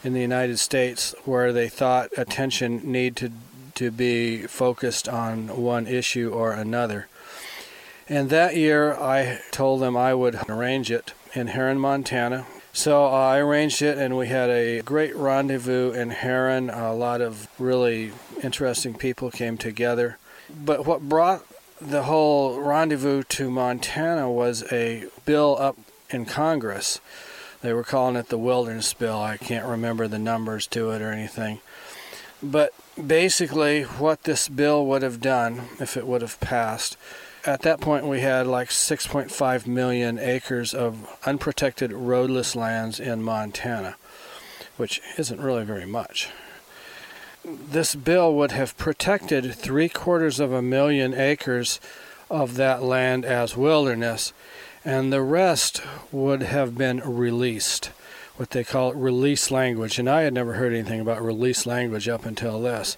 [0.03, 3.33] in the United States where they thought attention needed
[3.75, 7.07] to be focused on one issue or another.
[8.09, 12.47] And that year, I told them I would arrange it in Heron, Montana.
[12.73, 16.71] So uh, I arranged it, and we had a great rendezvous in Heron.
[16.71, 20.17] A lot of really interesting people came together.
[20.49, 21.45] But what brought
[21.79, 25.77] the whole rendezvous to Montana was a bill up
[26.09, 26.99] in Congress.
[27.61, 29.21] They were calling it the Wilderness Bill.
[29.21, 31.59] I can't remember the numbers to it or anything.
[32.41, 32.73] But
[33.05, 36.97] basically, what this bill would have done if it would have passed
[37.45, 43.95] at that point we had like 6.5 million acres of unprotected roadless lands in Montana,
[44.77, 46.29] which isn't really very much.
[47.45, 51.79] this bill would have protected three quarters of a million acres
[52.29, 54.33] of that land as wilderness,
[54.85, 57.87] and the rest would have been released,
[58.37, 59.97] what they call release language.
[59.97, 62.97] And I had never heard anything about release language up until this.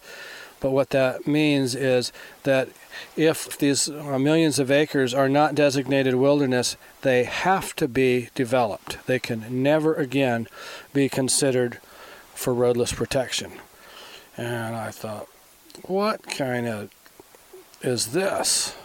[0.61, 2.69] But what that means is that
[3.17, 9.05] if these uh, millions of acres are not designated wilderness, they have to be developed.
[9.07, 10.47] They can never again
[10.93, 11.79] be considered
[12.35, 13.53] for roadless protection.
[14.37, 15.27] And I thought,
[15.83, 16.89] what kind of
[17.81, 18.75] is this?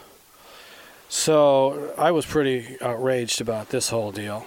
[1.08, 4.46] So I was pretty outraged about this whole deal.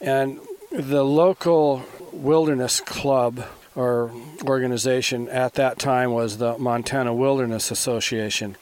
[0.00, 4.12] And the local wilderness club or
[4.44, 8.56] organization at that time was the Montana Wilderness Association.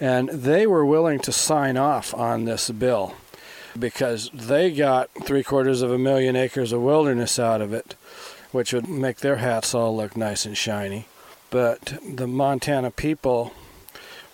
[0.00, 3.14] And they were willing to sign off on this bill
[3.78, 7.94] because they got three quarters of a million acres of wilderness out of it,
[8.52, 11.06] which would make their hats all look nice and shiny.
[11.50, 13.52] But the Montana people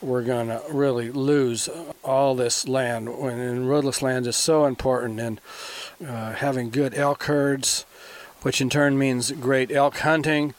[0.01, 1.68] were going to really lose
[2.03, 3.09] all this land.
[3.09, 5.40] And roadless land is so important, and
[6.07, 7.85] uh, having good elk herds,
[8.42, 10.55] which in turn means great elk hunting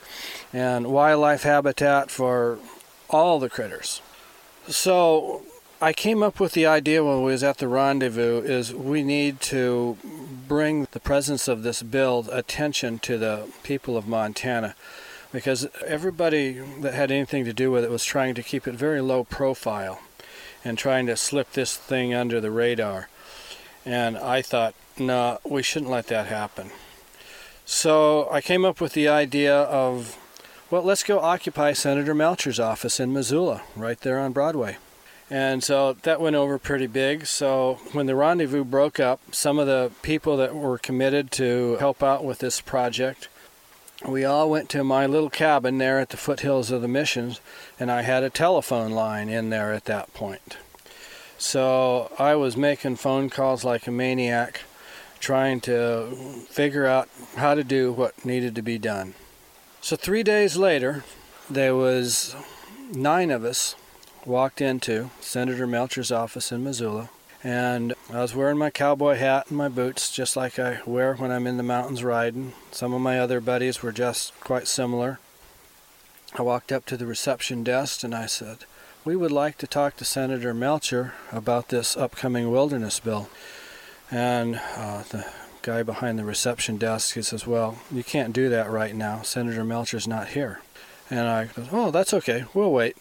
[0.53, 2.59] and wildlife habitat for
[3.09, 4.01] all the critters.
[4.67, 5.41] So
[5.81, 9.41] I came up with the idea when we was at the rendezvous is we need
[9.41, 9.97] to
[10.47, 14.75] bring the presence of this bill attention to the people of Montana
[15.31, 19.01] because everybody that had anything to do with it was trying to keep it very
[19.01, 20.01] low profile
[20.63, 23.09] and trying to slip this thing under the radar.
[23.85, 26.69] And I thought, no, we shouldn't let that happen.
[27.73, 30.17] So I came up with the idea of,
[30.69, 34.75] well, let's go occupy Senator Melcher's office in Missoula, right there on Broadway.
[35.29, 37.25] And so that went over pretty big.
[37.25, 42.03] So when the rendezvous broke up, some of the people that were committed to help
[42.03, 43.29] out with this project,
[44.05, 47.39] we all went to my little cabin there at the foothills of the missions,
[47.79, 50.57] and I had a telephone line in there at that point.
[51.37, 54.59] So I was making phone calls like a maniac
[55.21, 56.07] trying to
[56.49, 57.07] figure out
[57.37, 59.13] how to do what needed to be done.
[59.79, 61.03] So 3 days later,
[61.49, 62.35] there was
[62.91, 63.75] 9 of us
[64.25, 67.09] walked into Senator Melcher's office in Missoula
[67.43, 71.31] and I was wearing my cowboy hat and my boots just like I wear when
[71.31, 72.53] I'm in the mountains riding.
[72.71, 75.19] Some of my other buddies were just quite similar.
[76.37, 78.65] I walked up to the reception desk and I said,
[79.03, 83.29] We would like to talk to Senator Melcher about this upcoming wilderness bill.
[84.11, 85.25] And uh, the
[85.61, 89.21] guy behind the reception desk he says, "Well, you can't do that right now.
[89.21, 90.59] Senator Melcher's not here."
[91.09, 92.43] And I go, "Oh, that's okay.
[92.53, 92.97] We'll wait."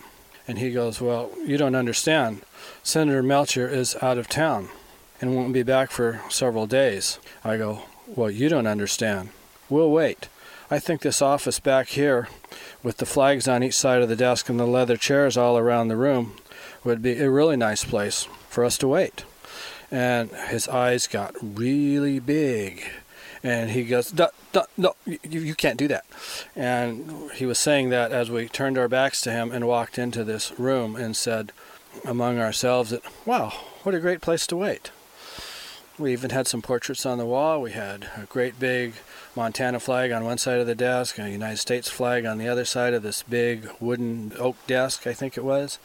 [0.47, 2.43] And he goes, "Well, you don't understand.
[2.85, 4.69] Senator Melcher is out of town
[5.21, 9.31] and won't be back for several days." I go, "Well, you don't understand.
[9.69, 10.29] We'll wait.
[10.71, 12.29] I think this office back here
[12.85, 15.89] with the flags on each side of the desk and the leather chairs all around
[15.89, 16.37] the room
[16.85, 19.25] would be a really nice place for us to wait."
[19.91, 22.85] And his eyes got really big.
[23.43, 26.05] And he goes no you, you can't do that.
[26.55, 30.25] And he was saying that as we turned our backs to him and walked into
[30.25, 31.53] this room and said
[32.05, 34.91] among ourselves that wow what a great place to wait.
[35.99, 37.61] We even had some portraits on the wall.
[37.61, 38.95] We had a great big
[39.37, 42.65] montana flag on one side of the desk a united states flag on the other
[42.65, 45.79] side of this big wooden oak desk i think it was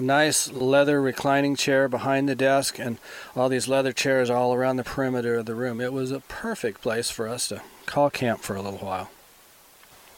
[0.00, 2.98] nice leather reclining chair behind the desk and
[3.36, 5.80] all these leather chairs all around the perimeter of the room.
[5.80, 9.10] It was a perfect place for us to call camp for a little while.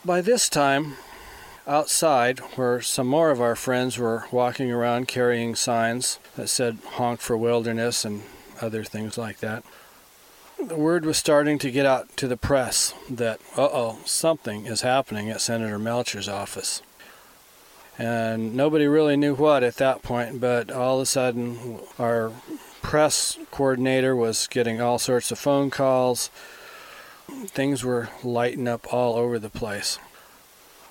[0.05, 0.97] By this time,
[1.67, 7.21] outside, where some more of our friends were walking around carrying signs that said honk
[7.21, 8.23] for wilderness and
[8.61, 9.65] other things like that,
[10.63, 14.83] the word was starting to get out to the press that, uh oh, something is
[14.83, 16.83] happening at Senator Melcher's office
[17.99, 20.41] and nobody really knew what at that point.
[20.41, 22.33] But all of a sudden, our
[22.83, 26.29] press coordinator was getting all sorts of phone calls.
[27.47, 29.99] Things were lighting up all over the place.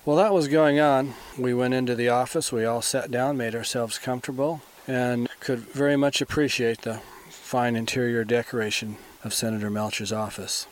[0.04, 2.52] While that was going on, we went into the office.
[2.52, 7.00] We all sat down, made ourselves comfortable, and could very much appreciate the
[7.30, 10.66] fine interior decoration of Senator Melcher's office.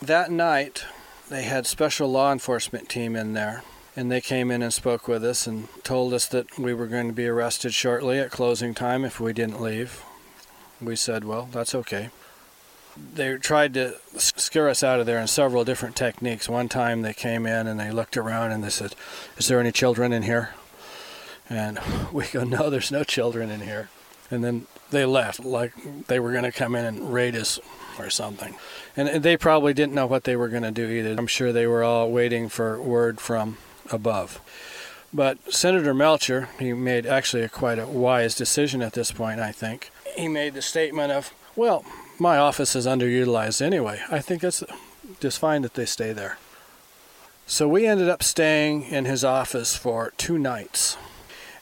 [0.00, 0.84] That night,
[1.28, 3.62] they had special law enforcement team in there
[3.98, 7.08] and they came in and spoke with us and told us that we were going
[7.08, 10.04] to be arrested shortly at closing time if we didn't leave.
[10.80, 12.10] We said, well, that's okay.
[12.96, 16.48] They tried to scare us out of there in several different techniques.
[16.48, 18.94] One time they came in and they looked around and they said,
[19.36, 20.50] Is there any children in here?
[21.50, 21.80] And
[22.12, 23.88] we go, No, there's no children in here.
[24.30, 25.72] And then they left like
[26.06, 27.58] they were going to come in and raid us
[27.98, 28.54] or something.
[28.96, 31.16] And they probably didn't know what they were going to do either.
[31.18, 33.56] I'm sure they were all waiting for word from
[33.90, 34.40] above.
[35.12, 39.52] But Senator Melcher, he made actually a quite a wise decision at this point, I
[39.52, 39.90] think.
[40.16, 41.84] He made the statement of, well,
[42.18, 44.00] my office is underutilized anyway.
[44.10, 44.62] I think it's
[45.20, 46.38] just fine that they stay there.
[47.46, 50.98] So we ended up staying in his office for two nights.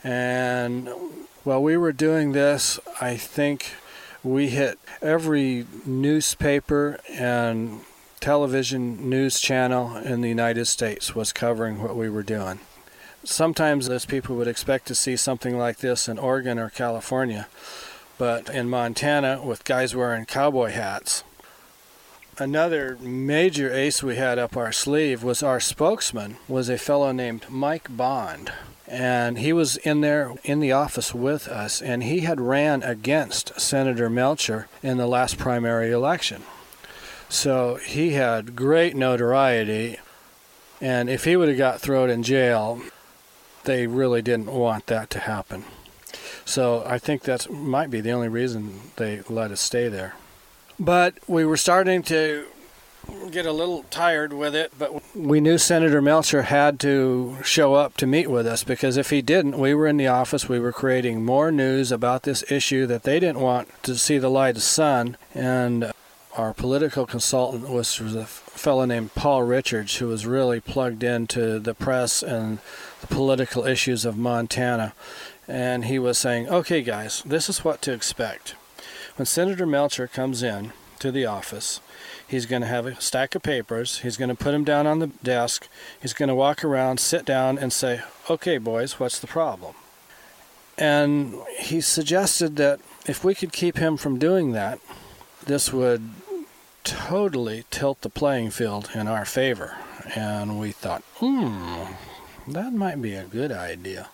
[0.02, 0.88] And
[1.44, 3.74] while we were doing this, I think
[4.24, 7.82] we hit every newspaper and
[8.20, 12.60] television news channel in the United States was covering what we were doing.
[13.24, 17.48] Sometimes those people would expect to see something like this in Oregon or California,
[18.18, 21.24] but in Montana with guys wearing cowboy hats.
[22.38, 27.46] Another major ace we had up our sleeve was our spokesman was a fellow named
[27.48, 28.52] Mike Bond
[28.88, 33.58] and he was in there in the office with us and he had ran against
[33.60, 36.42] Senator Melcher in the last primary election.
[37.28, 39.98] So he had great notoriety
[40.80, 42.80] and if he would have got thrown in jail,
[43.64, 45.64] they really didn't want that to happen.
[46.44, 50.14] So I think that might be the only reason they let us stay there.
[50.78, 52.46] But we were starting to
[53.30, 57.96] get a little tired with it, but we knew Senator Melcher had to show up
[57.98, 60.72] to meet with us because if he didn't, we were in the office, we were
[60.72, 64.62] creating more news about this issue that they didn't want to see the light of
[64.62, 65.16] sun.
[65.34, 65.92] And
[66.36, 71.74] our political consultant was, a fellow named Paul Richards, who was really plugged into the
[71.74, 72.58] press and
[73.00, 74.92] the political issues of Montana.
[75.48, 78.54] And he was saying, okay, guys, this is what to expect.
[79.16, 81.80] When Senator Melcher comes in to the office,
[82.26, 84.00] he's going to have a stack of papers.
[84.00, 85.68] He's going to put them down on the desk.
[86.00, 89.74] He's going to walk around, sit down, and say, okay, boys, what's the problem?
[90.76, 94.78] And he suggested that if we could keep him from doing that,
[95.46, 96.10] this would
[96.86, 99.76] totally tilt the playing field in our favor.
[100.14, 101.82] And we thought, hmm,
[102.46, 104.08] that might be a good idea.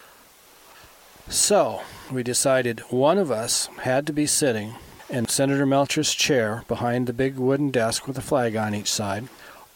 [1.29, 4.75] So we decided one of us had to be sitting
[5.09, 9.29] in Senator Melcher's chair behind the big wooden desk with a flag on each side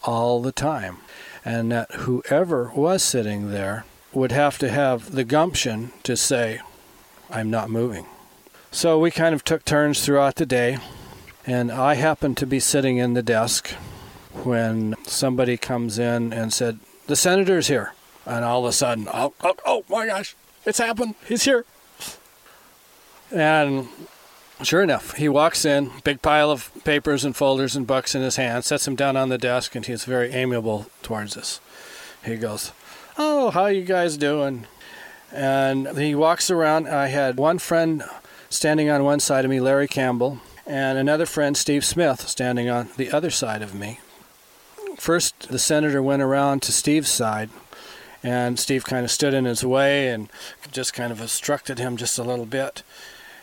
[0.03, 0.97] all the time,
[1.45, 6.59] and that whoever was sitting there would have to have the gumption to say,
[7.29, 8.07] I'm not moving.
[8.71, 10.79] So we kind of took turns throughout the day,
[11.47, 13.69] and I happened to be sitting in the desk
[14.43, 17.93] when somebody comes in and said, The senator's here.
[18.25, 20.35] And all of a sudden, oh, oh, oh my gosh,
[20.65, 21.15] it's happened.
[21.25, 21.63] He's here.
[23.31, 23.87] And
[24.61, 28.35] sure enough, he walks in, big pile of papers and folders and books in his
[28.35, 31.61] hand, sets them down on the desk, and he's very amiable towards us.
[32.25, 32.73] He goes,
[33.17, 34.67] "Oh, how you guys doing?"
[35.31, 36.89] And he walks around.
[36.89, 38.03] I had one friend
[38.49, 42.89] standing on one side of me, Larry Campbell, and another friend, Steve Smith, standing on
[42.97, 43.99] the other side of me.
[44.97, 47.49] First, the senator went around to Steve's side
[48.23, 50.29] and Steve kind of stood in his way and
[50.71, 52.83] just kind of obstructed him just a little bit.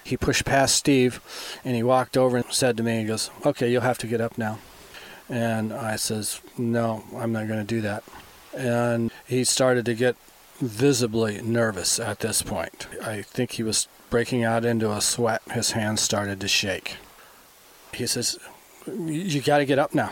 [0.03, 1.21] He pushed past Steve
[1.65, 4.21] and he walked over and said to me, he goes, Okay, you'll have to get
[4.21, 4.59] up now.
[5.29, 8.05] And I says, No, I'm not going to do that.
[8.53, 10.17] And he started to get
[10.61, 12.87] visibly nervous at this point.
[13.03, 15.43] I think he was breaking out into a sweat.
[15.53, 16.97] His hands started to shake.
[17.95, 18.39] He says,
[18.87, 20.11] You got to get up now.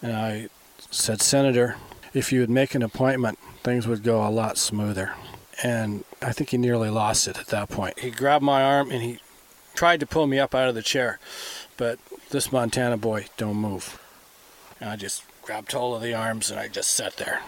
[0.00, 0.48] And I
[0.90, 1.76] said, Senator,
[2.14, 5.14] if you would make an appointment things would go a lot smoother.
[5.62, 7.98] And I think he nearly lost it at that point.
[8.00, 9.18] He grabbed my arm and he
[9.74, 11.18] tried to pull me up out of the chair,
[11.76, 11.98] but
[12.30, 14.00] this Montana boy don't move.
[14.80, 17.40] And I just grabbed hold of the arms and I just sat there.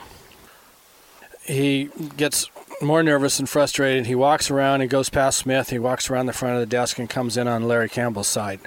[1.44, 2.48] He gets
[2.84, 4.06] more nervous and frustrated.
[4.06, 5.70] He walks around and goes past Smith.
[5.70, 8.60] He walks around the front of the desk and comes in on Larry Campbell's side.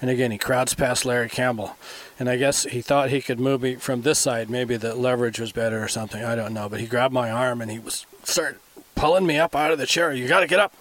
[0.00, 1.76] And again, he crowds past Larry Campbell.
[2.18, 4.50] And I guess he thought he could move me from this side.
[4.50, 6.24] Maybe the leverage was better or something.
[6.24, 6.68] I don't know.
[6.68, 8.60] But he grabbed my arm and he was started
[8.94, 10.12] pulling me up out of the chair.
[10.12, 10.74] You got to get up.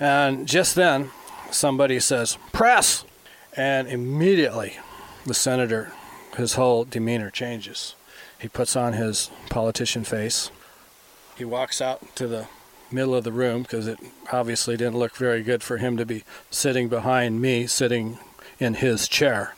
[0.00, 1.10] And just then,
[1.50, 3.04] somebody says, Press!
[3.56, 4.78] And immediately,
[5.26, 5.92] the senator,
[6.36, 7.94] his whole demeanor changes.
[8.38, 10.52] He puts on his politician face
[11.38, 12.48] he walks out to the
[12.90, 13.98] middle of the room because it
[14.32, 18.18] obviously didn't look very good for him to be sitting behind me, sitting
[18.58, 19.54] in his chair.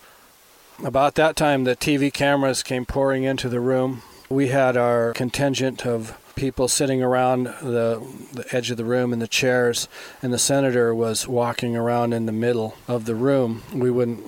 [0.84, 4.02] About that time, the TV cameras came pouring into the room.
[4.28, 9.18] We had our contingent of people sitting around the, the edge of the room in
[9.18, 9.88] the chairs,
[10.22, 13.62] and the senator was walking around in the middle of the room.
[13.74, 14.24] We wouldn't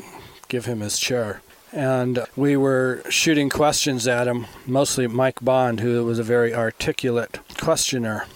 [0.49, 1.43] give him his chair
[1.73, 7.41] and we were shooting questions at him, mostly Mike Bond, who was a very articulate
[7.59, 8.27] questioner.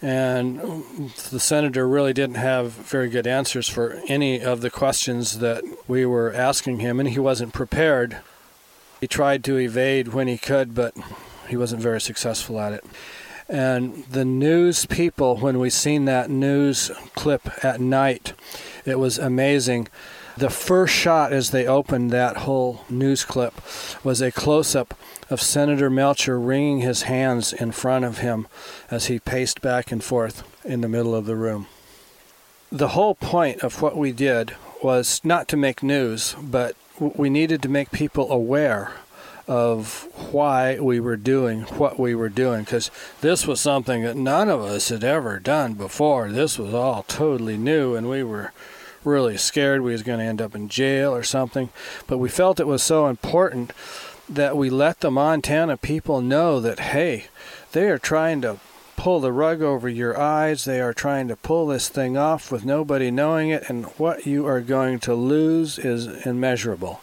[0.00, 5.64] And the senator really didn't have very good answers for any of the questions that
[5.88, 8.18] we were asking him, and he wasn't prepared.
[9.00, 10.94] He tried to evade when he could, but
[11.48, 12.84] he wasn't very successful at it.
[13.48, 18.34] And the news people, when we seen that news clip at night,
[18.84, 19.88] it was amazing.
[20.38, 23.54] The first shot as they opened that whole news clip
[24.04, 24.94] was a close up
[25.28, 28.46] of Senator Melcher wringing his hands in front of him
[28.88, 31.66] as he paced back and forth in the middle of the room.
[32.70, 37.60] The whole point of what we did was not to make news, but we needed
[37.62, 38.92] to make people aware
[39.48, 44.48] of why we were doing what we were doing because this was something that none
[44.48, 46.28] of us had ever done before.
[46.28, 48.52] This was all totally new, and we were
[49.04, 51.70] really scared we was going to end up in jail or something.
[52.06, 53.72] But we felt it was so important
[54.28, 57.26] that we let the Montana people know that hey,
[57.72, 58.58] they are trying to
[58.96, 60.64] pull the rug over your eyes.
[60.64, 64.46] They are trying to pull this thing off with nobody knowing it, and what you
[64.46, 67.00] are going to lose is immeasurable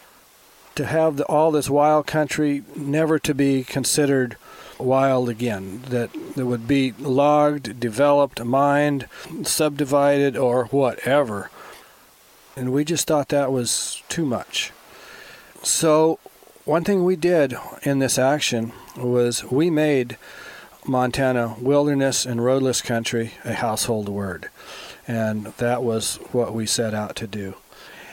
[0.76, 4.36] to have the, all this wild country never to be considered
[4.78, 9.08] wild again, that it would be logged, developed, mined,
[9.42, 11.50] subdivided, or whatever.
[12.56, 14.72] And we just thought that was too much.
[15.62, 16.18] So,
[16.64, 20.16] one thing we did in this action was we made
[20.86, 24.48] Montana wilderness and roadless country a household word.
[25.06, 27.54] And that was what we set out to do.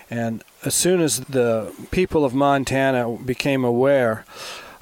[0.10, 4.26] And as soon as the people of Montana became aware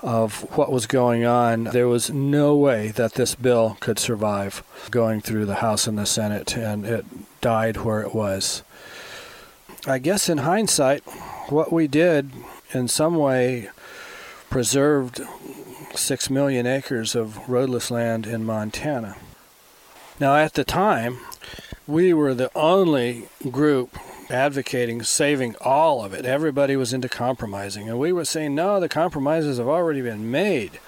[0.01, 5.22] of what was going on, there was no way that this bill could survive going
[5.22, 7.05] through the House and the Senate, and it
[7.39, 8.64] died where it was.
[9.86, 11.01] I guess in hindsight,
[11.49, 12.32] what we did
[12.71, 13.69] in some way
[14.49, 15.21] preserved
[15.95, 19.15] six million acres of roadless land in Montana.
[20.19, 21.19] Now, at the time,
[21.88, 23.97] we were the only group
[24.29, 26.25] advocating saving all of it.
[26.25, 27.89] Everybody was into compromising.
[27.89, 30.79] And we were saying, no, the compromises have already been made.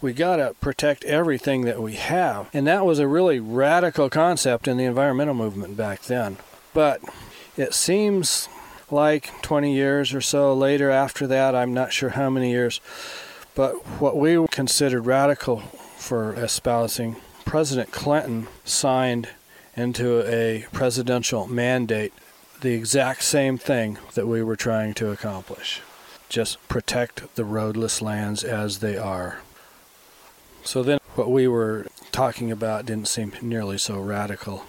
[0.00, 2.50] We got to protect everything that we have.
[2.52, 6.36] And that was a really radical concept in the environmental movement back then.
[6.74, 7.00] But
[7.58, 8.48] it seems
[8.90, 12.80] like 20 years or so later after that, I'm not sure how many years,
[13.54, 15.58] but what we considered radical
[15.96, 19.28] for espousing, President Clinton signed
[19.76, 22.12] into a presidential mandate
[22.60, 25.80] the exact same thing that we were trying to accomplish.
[26.28, 29.40] Just protect the roadless lands as they are.
[30.64, 34.64] So then, what we were talking about didn't seem nearly so radical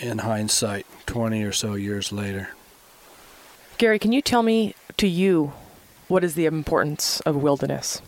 [0.00, 2.50] in hindsight, 20 or so years later.
[3.78, 5.52] Gary, can you tell me to you
[6.08, 8.00] what is the importance of wilderness?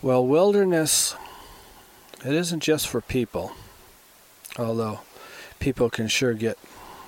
[0.00, 1.16] Well, wilderness,
[2.24, 3.52] it isn't just for people,
[4.58, 5.00] although
[5.58, 6.58] people can sure get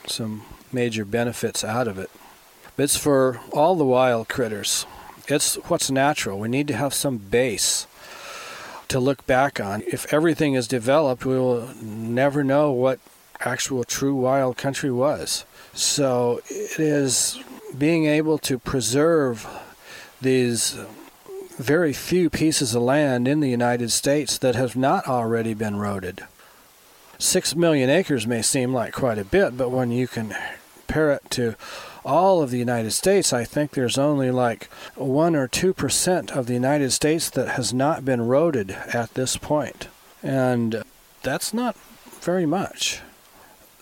[0.07, 0.43] some
[0.73, 2.11] major benefits out of it.
[2.77, 4.87] It's for all the wild critters.
[5.29, 6.39] It's what's natural.
[6.39, 7.87] We need to have some base
[8.89, 9.83] to look back on.
[9.87, 12.99] If everything is developed, we will never know what
[13.45, 15.45] actual true wild country was.
[15.73, 17.39] So it is
[17.77, 19.47] being able to preserve
[20.21, 20.79] these
[21.57, 26.27] very few pieces of land in the United States that have not already been roaded.
[27.19, 30.35] Six million acres may seem like quite a bit, but when you can
[30.87, 31.55] compare it to
[32.05, 34.65] all of the United States, I think there's only like
[34.97, 39.89] 1 or 2% of the United States that has not been roaded at this point.
[40.23, 40.83] And
[41.23, 41.77] that's not
[42.21, 43.01] very much.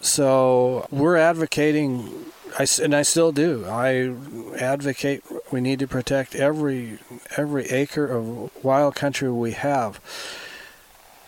[0.03, 2.27] So we're advocating,
[2.59, 4.13] I, and I still do, I
[4.59, 5.23] advocate
[5.53, 6.99] we need to protect every,
[7.37, 9.99] every acre of wild country we have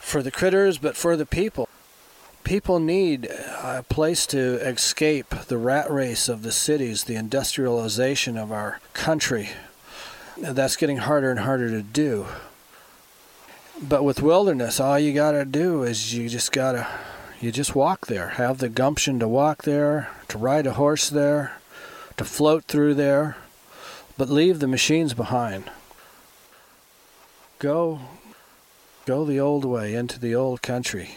[0.01, 1.69] for the critters, but for the people
[2.43, 8.53] people need a place to escape the rat race of the cities, the industrialization of
[8.53, 9.49] our country.
[10.37, 12.27] That's getting harder and harder to do.
[13.81, 16.87] But with wilderness, all you got to do is you just got to
[17.45, 18.29] you just walk there.
[18.31, 21.59] Have the gumption to walk there, to ride a horse there,
[22.17, 23.37] to float through there,
[24.17, 25.71] but leave the machines behind.
[27.59, 28.01] Go
[29.05, 31.17] go the old way into the old country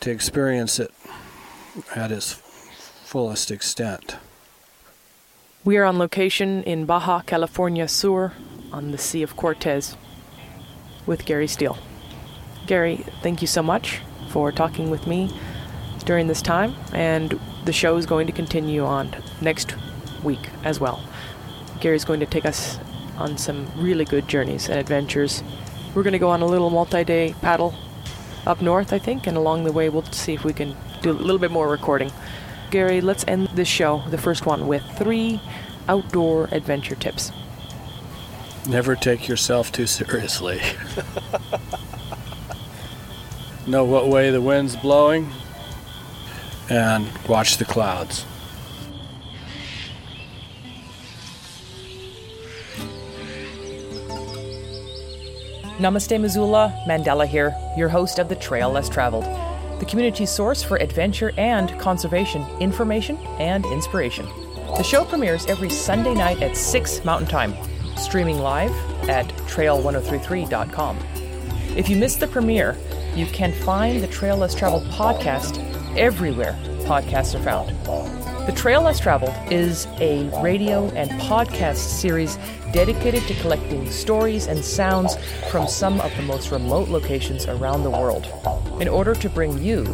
[0.00, 0.90] to experience it
[1.94, 2.32] at its
[3.04, 4.16] fullest extent.
[5.62, 8.32] We are on location in Baja California Sur
[8.72, 9.98] on the Sea of Cortez
[11.04, 11.76] with Gary Steele.
[12.66, 14.00] Gary, thank you so much
[14.30, 15.30] for talking with me
[16.04, 19.74] during this time, and the show is going to continue on next
[20.22, 21.02] week as well.
[21.80, 22.78] Gary's going to take us
[23.16, 25.42] on some really good journeys and adventures.
[25.94, 27.74] We're going to go on a little multi day paddle
[28.46, 31.12] up north, I think, and along the way we'll see if we can do a
[31.12, 32.10] little bit more recording.
[32.70, 35.40] Gary, let's end this show, the first one, with three
[35.88, 37.32] outdoor adventure tips.
[38.66, 40.60] Never take yourself too seriously.
[43.66, 45.30] know what way the wind's blowing
[46.68, 48.24] and watch the clouds.
[55.80, 56.74] Namaste, Missoula.
[56.86, 59.24] Mandela here, your host of The Trail Less Traveled,
[59.80, 64.26] the community source for adventure and conservation information and inspiration.
[64.76, 67.54] The show premieres every Sunday night at 6 Mountain Time,
[67.96, 68.70] streaming live
[69.08, 70.98] at trail1033.com.
[71.76, 72.76] If you missed the premiere,
[73.14, 75.58] you can find the Trail Less Traveled podcast
[75.96, 77.70] everywhere podcasts are found.
[78.46, 82.36] The Trail Less Traveled is a radio and podcast series
[82.72, 85.16] dedicated to collecting stories and sounds
[85.50, 88.26] from some of the most remote locations around the world
[88.80, 89.84] in order to bring you,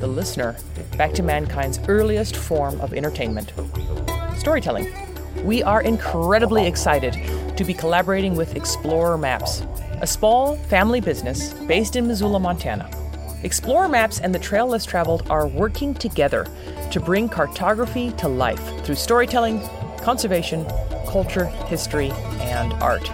[0.00, 0.56] the listener,
[0.96, 3.52] back to mankind's earliest form of entertainment
[4.38, 4.86] storytelling.
[5.44, 7.14] We are incredibly excited
[7.56, 9.62] to be collaborating with Xplorer Maps,
[10.00, 12.90] a small family business based in Missoula, Montana.
[13.42, 16.46] Xplorer Maps and the Trail Less Traveled are working together
[16.90, 19.60] to bring cartography to life through storytelling,
[20.02, 20.66] conservation,
[21.06, 23.10] culture, history, and art.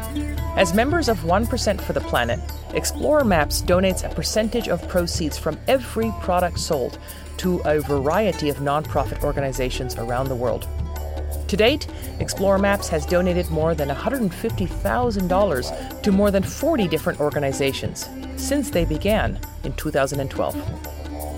[0.57, 5.59] As members of 1% for the Planet, Xplorer Maps donates a percentage of proceeds from
[5.68, 6.99] every product sold
[7.39, 10.68] to a variety of nonprofit organizations around the world.
[11.53, 11.86] To date,
[12.18, 18.86] Xplorer Maps has donated more than $150,000 to more than 40 different organizations since they
[18.86, 20.57] began in 2012.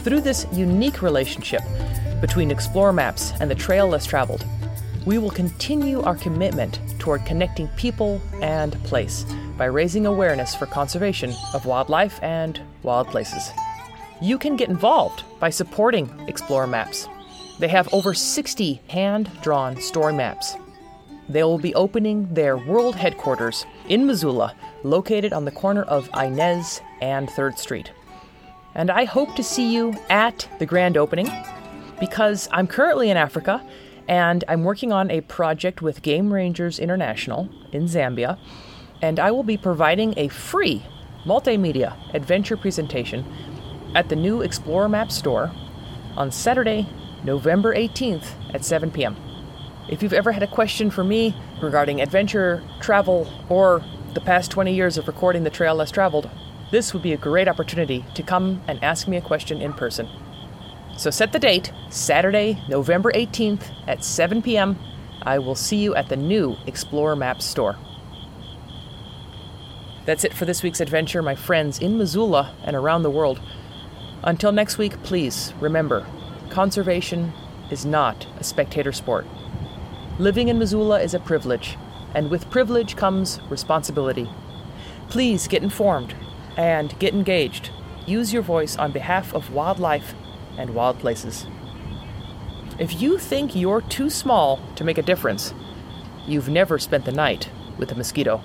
[0.04, 1.62] Through this unique relationship,
[2.20, 4.46] between Xplorer Maps and the Trail Less Traveled,
[5.04, 9.26] we will continue our commitment toward connecting people and place
[9.58, 13.50] by raising awareness for conservation of wildlife and wild places.
[14.22, 17.08] You can get involved by supporting Xplorer Maps.
[17.64, 20.54] They have over 60 hand drawn story maps.
[21.30, 26.82] They will be opening their world headquarters in Missoula, located on the corner of Inez
[27.00, 27.90] and 3rd Street.
[28.74, 31.26] And I hope to see you at the grand opening
[31.98, 33.66] because I'm currently in Africa
[34.08, 38.38] and I'm working on a project with Game Rangers International in Zambia,
[39.00, 40.84] and I will be providing a free
[41.24, 43.24] multimedia adventure presentation
[43.94, 45.50] at the new Xplorer Map store
[46.14, 46.86] on Saturday,
[47.24, 49.16] November 18th at 7 p.m.
[49.88, 54.74] If you've ever had a question for me regarding adventure, travel, or the past 20
[54.74, 56.30] years of recording the Trail Less Traveled,
[56.70, 60.08] this would be a great opportunity to come and ask me a question in person.
[60.96, 64.78] So set the date, Saturday, November 18th at 7 p.m.
[65.22, 67.78] I will see you at the new Xplorer Maps store.
[70.04, 73.40] That's it for this week's adventure, my friends in Missoula and around the world.
[74.22, 76.06] Until next week, please remember
[76.54, 77.32] conservation
[77.72, 79.26] is not a spectator sport.
[80.20, 81.76] Living in Missoula is a privilege,
[82.14, 84.30] and with privilege comes responsibility.
[85.08, 86.14] Please get informed
[86.56, 87.70] and get engaged.
[88.06, 90.14] Use your voice on behalf of wildlife
[90.56, 91.48] and wild places.
[92.78, 95.52] If you think you're too small to make a difference,
[96.24, 98.40] you've never spent the night with a mosquito.